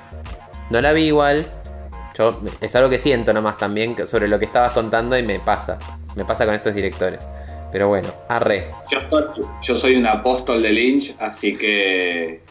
no 0.70 0.82
la 0.82 0.94
vi 0.94 1.04
igual. 1.06 1.46
Yo, 2.18 2.42
es 2.62 2.76
algo 2.76 2.90
que 2.90 3.00
siento 3.00 3.34
nomás 3.34 3.58
también 3.58 3.96
sobre 4.06 4.28
lo 4.28 4.38
que 4.38 4.46
estabas 4.46 4.74
contando 4.74 5.18
y 5.18 5.24
me 5.24 5.40
pasa. 5.40 5.80
Me 6.16 6.26
pasa 6.26 6.46
con 6.46 6.54
estos 6.54 6.76
directores. 6.76 7.26
Pero 7.72 7.88
bueno, 7.88 8.10
arre. 8.30 8.68
Yo, 9.64 9.76
soy 9.76 9.96
un 9.96 10.06
apóstol 10.06 10.62
de 10.62 10.72
Lynch, 10.72 11.16
así 11.20 11.56
que 11.56 12.42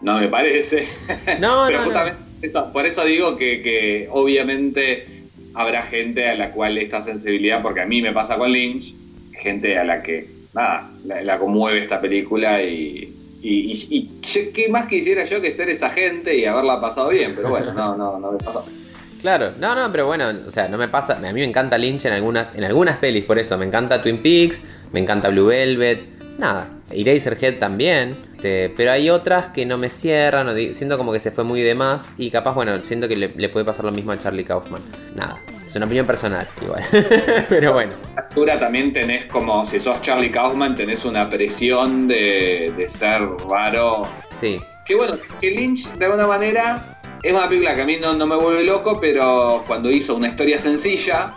no 0.00 0.18
me 0.18 0.28
parece. 0.28 0.88
No, 1.38 1.64
Pero 1.66 1.70
no, 1.70 1.70
no. 1.70 1.84
justamente 1.84 2.20
eso- 2.42 2.72
por 2.72 2.84
eso 2.84 3.04
digo 3.04 3.36
que, 3.36 3.62
que 3.62 4.08
obviamente 4.10 5.06
habrá 5.54 5.82
gente 5.84 6.28
a 6.28 6.34
la 6.34 6.50
cual 6.50 6.76
esta 6.78 7.00
sensibilidad, 7.00 7.62
porque 7.62 7.80
a 7.80 7.86
mí 7.86 8.02
me 8.02 8.12
pasa 8.12 8.36
con 8.36 8.50
Lynch, 8.52 8.94
gente 9.32 9.78
a 9.78 9.84
la 9.84 10.02
que, 10.02 10.28
nada, 10.52 10.90
la, 11.04 11.22
la 11.22 11.38
conmueve 11.38 11.80
esta 11.82 12.00
película 12.00 12.60
y, 12.62 13.15
y, 13.42 13.72
y- 13.72 13.88
y 13.90 14.52
qué 14.52 14.68
más 14.68 14.86
quisiera 14.88 15.24
yo 15.24 15.40
que 15.40 15.50
ser 15.50 15.68
esa 15.70 15.90
gente 15.90 16.36
y 16.36 16.44
haberla 16.44 16.80
pasado 16.80 17.08
bien, 17.10 17.32
pero 17.36 17.50
bueno, 17.50 17.72
no, 17.72 17.96
no, 17.96 18.18
no 18.18 18.32
me 18.32 18.38
pasó. 18.38 18.64
Claro, 19.22 19.50
no, 19.58 19.74
no, 19.74 19.90
pero 19.90 20.06
bueno, 20.06 20.28
o 20.46 20.50
sea, 20.50 20.68
no 20.68 20.76
me 20.76 20.88
pasa. 20.88 21.14
A 21.16 21.20
mí 21.32 21.40
me 21.40 21.44
encanta 21.44 21.78
Lynch 21.78 22.04
en 22.04 22.12
algunas, 22.12 22.54
en 22.54 22.62
algunas 22.64 22.98
pelis, 22.98 23.24
por 23.24 23.38
eso. 23.38 23.56
Me 23.58 23.64
encanta 23.64 24.00
Twin 24.02 24.22
Peaks, 24.22 24.62
me 24.92 25.00
encanta 25.00 25.30
Blue 25.30 25.46
Velvet, 25.46 26.06
nada. 26.38 26.68
Eraserhead 26.90 27.58
también. 27.58 28.16
pero 28.40 28.92
hay 28.92 29.08
otras 29.10 29.48
que 29.48 29.64
no 29.66 29.78
me 29.78 29.88
cierran, 29.90 30.48
o 30.48 30.54
siento 30.72 30.96
como 30.98 31.12
que 31.12 31.18
se 31.18 31.30
fue 31.32 31.42
muy 31.44 31.62
de 31.62 31.74
más. 31.74 32.12
Y 32.18 32.30
capaz, 32.30 32.52
bueno, 32.54 32.84
siento 32.84 33.08
que 33.08 33.16
le 33.16 33.48
puede 33.48 33.64
pasar 33.64 33.86
lo 33.86 33.90
mismo 33.90 34.12
a 34.12 34.18
Charlie 34.18 34.44
Kaufman. 34.44 34.82
Nada, 35.16 35.40
es 35.76 35.78
una 35.78 35.86
opinión 35.86 36.06
personal, 36.06 36.46
igual. 36.62 36.82
pero 37.48 37.74
bueno. 37.74 37.92
altura 38.16 38.58
también 38.58 38.92
tenés 38.92 39.26
como, 39.26 39.64
si 39.66 39.78
sos 39.78 40.00
Charlie 40.00 40.30
Kaufman, 40.30 40.74
tenés 40.74 41.04
una 41.04 41.28
presión 41.28 42.08
de, 42.08 42.72
de 42.76 42.88
ser 42.88 43.20
raro. 43.48 44.08
Sí, 44.40 44.58
Que 44.86 44.94
bueno, 44.94 45.16
que 45.40 45.50
Lynch 45.50 45.90
de 45.92 46.04
alguna 46.06 46.26
manera 46.26 46.98
es 47.22 47.32
una 47.32 47.46
película 47.48 47.74
que 47.74 47.82
a 47.82 47.84
mí 47.84 47.98
no, 48.00 48.14
no 48.14 48.26
me 48.26 48.36
vuelve 48.36 48.64
loco, 48.64 48.98
pero 49.00 49.62
cuando 49.66 49.90
hizo 49.90 50.14
una 50.16 50.28
historia 50.28 50.58
sencilla, 50.58 51.34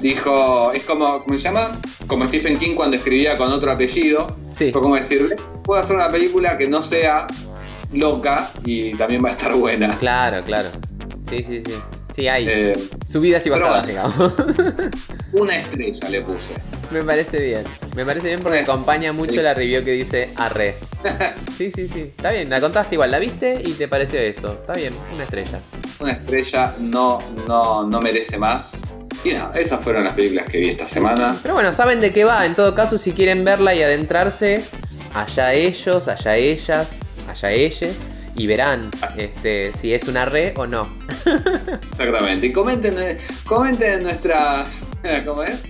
dijo, 0.00 0.70
es 0.72 0.84
como, 0.84 1.22
¿cómo 1.24 1.36
se 1.36 1.42
llama? 1.44 1.76
Como 2.06 2.26
Stephen 2.28 2.56
King 2.56 2.76
cuando 2.76 2.96
escribía 2.96 3.36
con 3.36 3.50
otro 3.50 3.72
apellido. 3.72 4.36
sí. 4.50 4.70
Fue 4.70 4.80
como 4.82 4.94
decirle, 4.94 5.34
puedo 5.64 5.80
hacer 5.82 5.96
una 5.96 6.08
película 6.08 6.56
que 6.56 6.68
no 6.68 6.80
sea 6.82 7.26
loca 7.92 8.50
y 8.64 8.92
también 8.94 9.24
va 9.24 9.30
a 9.30 9.32
estar 9.32 9.52
buena. 9.54 9.98
Claro, 9.98 10.44
claro. 10.44 10.68
Sí, 11.28 11.42
sí, 11.42 11.62
sí. 11.64 11.74
Sí, 12.14 12.28
hay 12.28 12.46
Eh, 12.48 12.72
subidas 13.06 13.44
y 13.46 13.50
bajadas, 13.50 13.86
digamos. 13.86 14.14
una 15.32 15.56
estrella 15.56 16.08
le 16.10 16.20
puse. 16.20 16.52
Me 16.90 17.02
parece 17.02 17.40
bien. 17.40 17.64
Me 17.96 18.04
parece 18.04 18.28
bien 18.28 18.40
porque 18.40 18.60
acompaña 18.60 19.12
mucho 19.12 19.42
la 19.42 19.52
review 19.54 19.82
que 19.84 19.92
dice 19.92 20.30
arre. 20.36 20.76
Sí, 21.56 21.70
sí, 21.70 21.86
sí. 21.86 22.00
Está 22.16 22.32
bien, 22.32 22.50
la 22.50 22.60
contaste 22.60 22.96
igual, 22.96 23.12
la 23.12 23.20
viste 23.20 23.62
y 23.64 23.74
te 23.74 23.86
pareció 23.86 24.18
eso. 24.18 24.54
Está 24.54 24.72
bien, 24.72 24.92
una 25.14 25.22
estrella. 25.22 25.60
una 26.00 26.12
estrella, 26.12 26.74
no, 26.80 27.20
no, 27.46 27.84
no 27.86 28.00
merece 28.00 28.38
más. 28.38 28.82
Y 29.22 29.30
nada, 29.34 29.54
esas 29.54 29.80
fueron 29.82 30.02
las 30.04 30.14
películas 30.14 30.46
que 30.50 30.58
vi 30.58 30.70
esta 30.70 30.86
semana. 30.86 31.36
Pero 31.42 31.54
bueno, 31.54 31.72
saben 31.72 32.00
de 32.00 32.12
qué 32.12 32.24
va. 32.24 32.44
En 32.44 32.54
todo 32.56 32.74
caso, 32.74 32.98
si 32.98 33.12
quieren 33.12 33.44
verla 33.44 33.72
y 33.74 33.82
adentrarse, 33.82 34.64
allá 35.14 35.52
ellos, 35.54 36.08
allá 36.08 36.36
ellas, 36.36 36.98
allá 37.28 37.52
ellas. 37.52 37.92
Y 38.36 38.46
verán 38.46 38.90
este, 39.16 39.72
si 39.74 39.94
es 39.94 40.08
una 40.08 40.24
re 40.24 40.54
o 40.56 40.66
no. 40.66 40.88
Exactamente. 41.92 42.46
Y 42.48 42.52
comenten, 42.52 42.98
eh, 42.98 43.18
comenten 43.46 43.92
en 43.94 44.02
nuestras. 44.04 44.80
¿Cómo 45.24 45.42
es? 45.44 45.62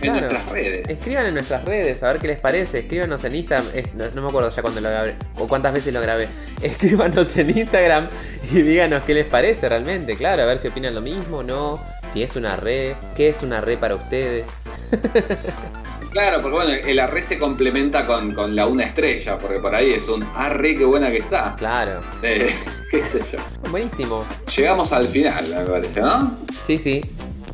Claro. 0.00 0.20
nuestras 0.20 0.46
redes. 0.46 0.88
Escriban 0.88 1.26
en 1.26 1.34
nuestras 1.34 1.64
redes, 1.64 2.02
a 2.04 2.12
ver 2.12 2.20
qué 2.20 2.28
les 2.28 2.38
parece. 2.38 2.78
Escríbanos 2.78 3.24
en 3.24 3.34
Instagram. 3.34 3.66
no, 3.96 4.08
no 4.14 4.22
me 4.22 4.28
acuerdo 4.28 4.48
ya 4.48 4.62
cuándo 4.62 4.80
lo 4.80 4.88
grabé 4.90 5.16
o 5.36 5.48
cuántas 5.48 5.72
veces 5.74 5.92
lo 5.92 6.00
grabé. 6.00 6.28
Escríbanos 6.62 7.36
en 7.36 7.50
Instagram 7.50 8.06
y 8.52 8.62
díganos 8.62 9.02
qué 9.02 9.14
les 9.14 9.26
parece 9.26 9.68
realmente. 9.68 10.16
Claro, 10.16 10.42
a 10.42 10.46
ver 10.46 10.58
si 10.60 10.68
opinan 10.68 10.94
lo 10.94 11.00
mismo 11.00 11.38
o 11.38 11.42
no. 11.42 11.80
Si 12.12 12.22
es 12.22 12.36
una 12.36 12.56
re, 12.56 12.94
qué 13.16 13.28
es 13.28 13.42
una 13.42 13.60
re 13.60 13.76
para 13.76 13.96
ustedes. 13.96 14.46
Claro, 16.10 16.40
porque 16.40 16.56
bueno, 16.56 16.72
el 16.72 16.98
arre 16.98 17.22
se 17.22 17.38
complementa 17.38 18.06
con, 18.06 18.32
con 18.34 18.56
la 18.56 18.66
una 18.66 18.84
estrella, 18.84 19.36
porque 19.38 19.60
por 19.60 19.74
ahí 19.74 19.92
es 19.92 20.08
un 20.08 20.24
arre 20.34 20.74
qué 20.74 20.84
buena 20.84 21.10
que 21.10 21.18
está. 21.18 21.54
Claro, 21.56 22.00
Eh, 22.22 22.54
qué 22.90 23.02
sé 23.02 23.20
yo. 23.32 23.38
buenísimo. 23.70 24.24
Llegamos 24.56 24.92
al 24.92 25.08
final, 25.08 25.44
me 25.48 25.64
parece, 25.64 26.00
¿no? 26.00 26.32
Sí, 26.64 26.78
sí, 26.78 27.04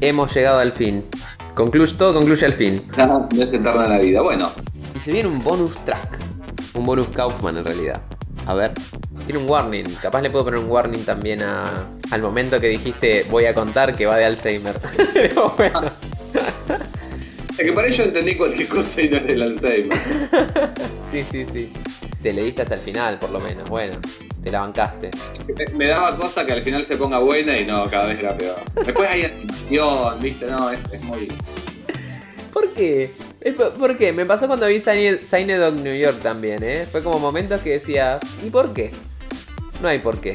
hemos 0.01 0.33
llegado 0.35 0.61
al 0.61 0.73
fin. 0.73 1.05
Concluye, 1.55 1.93
todo 1.95 2.14
concluye 2.14 2.47
al 2.47 2.55
fin. 2.55 2.85
No, 2.97 3.29
no 3.35 3.43
es 3.43 3.53
eterna 3.53 3.88
la 3.88 3.99
vida. 3.99 4.21
Bueno, 4.23 4.51
Y 4.97 5.01
se 5.01 5.12
viene 5.12 5.29
un 5.29 5.43
bonus 5.43 5.77
track. 5.85 6.19
Un 6.75 6.85
bonus 6.87 7.07
Kaufman 7.09 7.59
en 7.59 7.64
realidad. 7.64 8.01
A 8.47 8.55
ver. 8.55 8.73
Tiene 9.27 9.40
un 9.40 9.49
warning. 9.49 9.85
Capaz 10.03 10.21
le 10.23 10.31
puedo 10.31 10.45
poner 10.47 10.59
un 10.61 10.69
warning 10.71 11.05
también 11.05 11.43
a, 11.43 11.87
al 12.11 12.21
momento 12.23 12.61
que 12.61 12.69
dijiste 12.69 13.25
voy 13.31 13.47
a 13.47 13.55
contar 13.55 13.95
que 13.95 14.05
va 14.07 14.17
de 14.17 14.25
Alzheimer. 14.25 14.79
Pero 15.14 15.55
bueno. 15.57 15.81
es 17.59 17.64
que 17.64 17.73
para 17.73 17.88
ello 17.88 18.05
entendí 18.05 18.35
cualquier 18.37 18.69
cosa 18.69 19.03
y 19.03 19.09
no 19.09 19.17
es 19.19 19.27
del 19.27 19.43
Alzheimer. 19.43 19.99
Sí, 21.12 21.25
sí, 21.31 21.47
sí. 21.53 21.73
Te 22.23 22.33
leíste 22.33 22.62
hasta 22.62 22.75
el 22.75 22.81
final, 22.81 23.19
por 23.21 23.31
lo 23.31 23.38
menos. 23.38 23.69
Bueno, 23.71 23.97
te 24.43 24.51
la 24.51 24.62
bancaste. 24.62 25.11
Me- 25.57 25.77
Me 25.77 25.87
daba 25.88 26.17
cosa 26.17 26.45
que 26.45 26.53
al 26.53 26.62
final 26.62 26.83
se 26.85 26.97
ponga 26.97 27.21
buena 27.21 27.57
y 27.57 27.64
no, 27.64 27.88
cada 27.88 28.07
vez 28.07 28.19
era 28.19 28.37
peor. 28.37 28.57
Después 28.85 29.09
hay 29.09 29.25
animación, 29.25 30.21
viste, 30.21 30.47
no, 30.47 30.71
es, 30.71 30.83
es 30.93 31.01
muy. 31.03 31.29
¿Por 32.53 32.69
qué? 32.73 33.11
Po- 33.57 33.71
¿Por 33.79 33.97
qué? 33.97 34.12
Me 34.12 34.27
pasó 34.27 34.49
cuando 34.49 34.67
vi 34.67 34.81
Sign- 34.81 35.23
Sign 35.25 35.47
Dog 35.49 35.75
New 35.81 35.95
York 35.95 36.19
también, 36.21 36.64
¿eh? 36.64 36.87
Fue 36.90 37.03
como 37.03 37.21
momentos 37.21 37.61
que 37.61 37.71
decía, 37.75 38.19
¿y 38.45 38.51
por 38.51 38.73
qué? 38.75 38.90
No 39.81 39.87
hay 39.87 40.01
por 40.01 40.21
qué. 40.21 40.35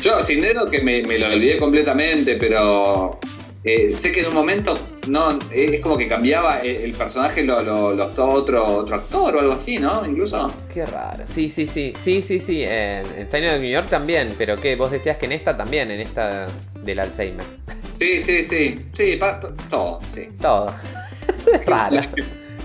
Yo, 0.00 0.20
sin 0.20 0.40
dedo 0.40 0.68
que 0.70 0.80
me, 0.80 1.02
me 1.02 1.18
lo 1.18 1.26
olvidé 1.28 1.58
completamente, 1.58 2.34
pero 2.36 3.18
eh, 3.64 3.94
sé 3.94 4.10
que 4.12 4.20
en 4.20 4.26
un 4.28 4.34
momento 4.34 4.74
no 5.08 5.30
eh, 5.50 5.70
es 5.74 5.80
como 5.80 5.96
que 5.96 6.08
cambiaba 6.08 6.60
eh, 6.62 6.84
el 6.84 6.92
personaje, 6.92 7.44
lo, 7.44 7.62
lo, 7.62 7.94
lo 7.94 8.06
otro, 8.30 8.66
otro 8.78 8.96
actor 8.96 9.36
o 9.36 9.40
algo 9.40 9.52
así, 9.52 9.78
¿no? 9.78 10.04
Incluso. 10.06 10.52
Qué 10.72 10.84
raro. 10.86 11.24
Sí, 11.26 11.48
sí, 11.48 11.66
sí. 11.66 11.92
Sí, 12.02 12.22
sí, 12.22 12.38
sí. 12.40 12.62
En, 12.64 13.04
en 13.16 13.30
Sign 13.30 13.44
Dog 13.46 13.60
New 13.60 13.70
York 13.70 13.88
también. 13.88 14.34
Pero 14.38 14.58
¿qué? 14.60 14.74
Vos 14.76 14.90
decías 14.90 15.16
que 15.16 15.26
en 15.26 15.32
esta 15.32 15.56
también, 15.56 15.90
en 15.90 16.00
esta 16.00 16.46
del 16.82 16.98
Alzheimer. 17.00 17.44
Sí, 17.92 18.20
sí, 18.20 18.42
sí. 18.42 18.86
Sí, 18.92 19.16
pa- 19.16 19.38
pa- 19.40 19.52
todo, 19.68 20.00
sí. 20.08 20.28
Todo. 20.40 20.74
Raro. 21.66 22.00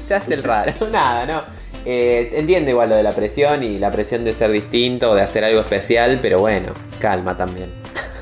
Se 0.07 0.13
hace 0.15 0.33
el 0.35 0.43
raro. 0.43 0.73
Nada, 0.91 1.25
no. 1.25 1.43
Eh, 1.85 2.29
entiendo 2.33 2.71
igual 2.71 2.89
lo 2.89 2.95
de 2.95 3.03
la 3.03 3.13
presión 3.13 3.63
y 3.63 3.77
la 3.77 3.91
presión 3.91 4.23
de 4.25 4.33
ser 4.33 4.51
distinto 4.51 5.11
o 5.11 5.15
de 5.15 5.21
hacer 5.21 5.43
algo 5.43 5.61
especial, 5.61 6.19
pero 6.21 6.39
bueno, 6.39 6.73
calma 6.99 7.35
también. 7.37 7.71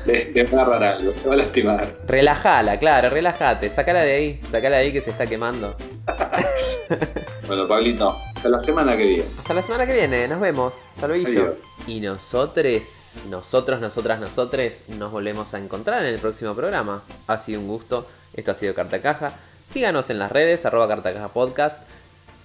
Te, 0.06 0.26
te 0.26 0.44
va 0.44 0.62
a 0.62 0.64
agarrar 0.64 0.94
algo, 0.94 1.12
te 1.12 1.28
va 1.28 1.34
a 1.34 1.38
lastimar. 1.38 1.96
Relajala, 2.06 2.78
claro, 2.78 3.08
relájate. 3.08 3.68
Sacala 3.70 4.02
de 4.02 4.12
ahí, 4.12 4.40
sacala 4.50 4.76
de 4.76 4.84
ahí 4.84 4.92
que 4.92 5.00
se 5.00 5.10
está 5.10 5.26
quemando. 5.26 5.76
Bueno, 7.46 7.68
Pablito, 7.68 8.16
hasta 8.34 8.48
la 8.48 8.58
semana 8.58 8.96
que 8.96 9.04
viene. 9.04 9.24
Hasta 9.38 9.54
la 9.54 9.62
semana 9.62 9.86
que 9.86 9.92
viene, 9.94 10.26
nos 10.26 10.40
vemos. 10.40 10.74
Hasta 10.96 11.06
luego. 11.06 11.54
Y 11.86 12.00
nosotros, 12.00 13.22
nosotros, 13.28 13.80
nosotras, 13.80 14.18
nosotres, 14.18 14.82
nos 14.88 15.12
volvemos 15.12 15.54
a 15.54 15.58
encontrar 15.58 16.02
en 16.04 16.12
el 16.12 16.18
próximo 16.18 16.56
programa. 16.56 17.04
Ha 17.28 17.38
sido 17.38 17.60
un 17.60 17.68
gusto. 17.68 18.04
Esto 18.34 18.50
ha 18.50 18.54
sido 18.54 18.74
Carta 18.74 19.00
Caja. 19.00 19.34
Síganos 19.64 20.10
en 20.10 20.18
las 20.18 20.32
redes, 20.32 20.66
arroba 20.66 20.88
Carta 20.88 21.12
Caja 21.12 21.28
Podcast. 21.28 21.80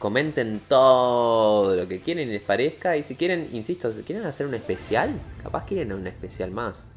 Comenten 0.02 0.60
todo 0.68 1.76
lo 1.76 1.88
que 1.88 2.00
quieren 2.00 2.28
y 2.28 2.32
les 2.32 2.42
parezca. 2.42 2.98
Y 2.98 3.04
si 3.04 3.16
quieren, 3.16 3.48
insisto, 3.54 3.94
si 3.94 4.02
quieren 4.02 4.26
hacer 4.26 4.48
un 4.48 4.56
especial, 4.56 5.14
capaz 5.44 5.66
quieren 5.66 5.94
un 5.94 6.08
especial 6.08 6.50
más. 6.50 6.90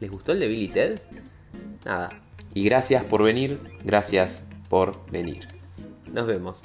¿Les 0.00 0.10
gustó 0.10 0.32
el 0.32 0.40
de 0.40 0.48
Billy 0.48 0.68
Ted? 0.68 0.98
Nada. 1.84 2.10
Y 2.54 2.64
gracias 2.64 3.04
por 3.04 3.22
venir, 3.22 3.60
gracias 3.84 4.42
por 4.68 5.08
venir. 5.10 5.46
Nos 6.12 6.26
vemos. 6.26 6.62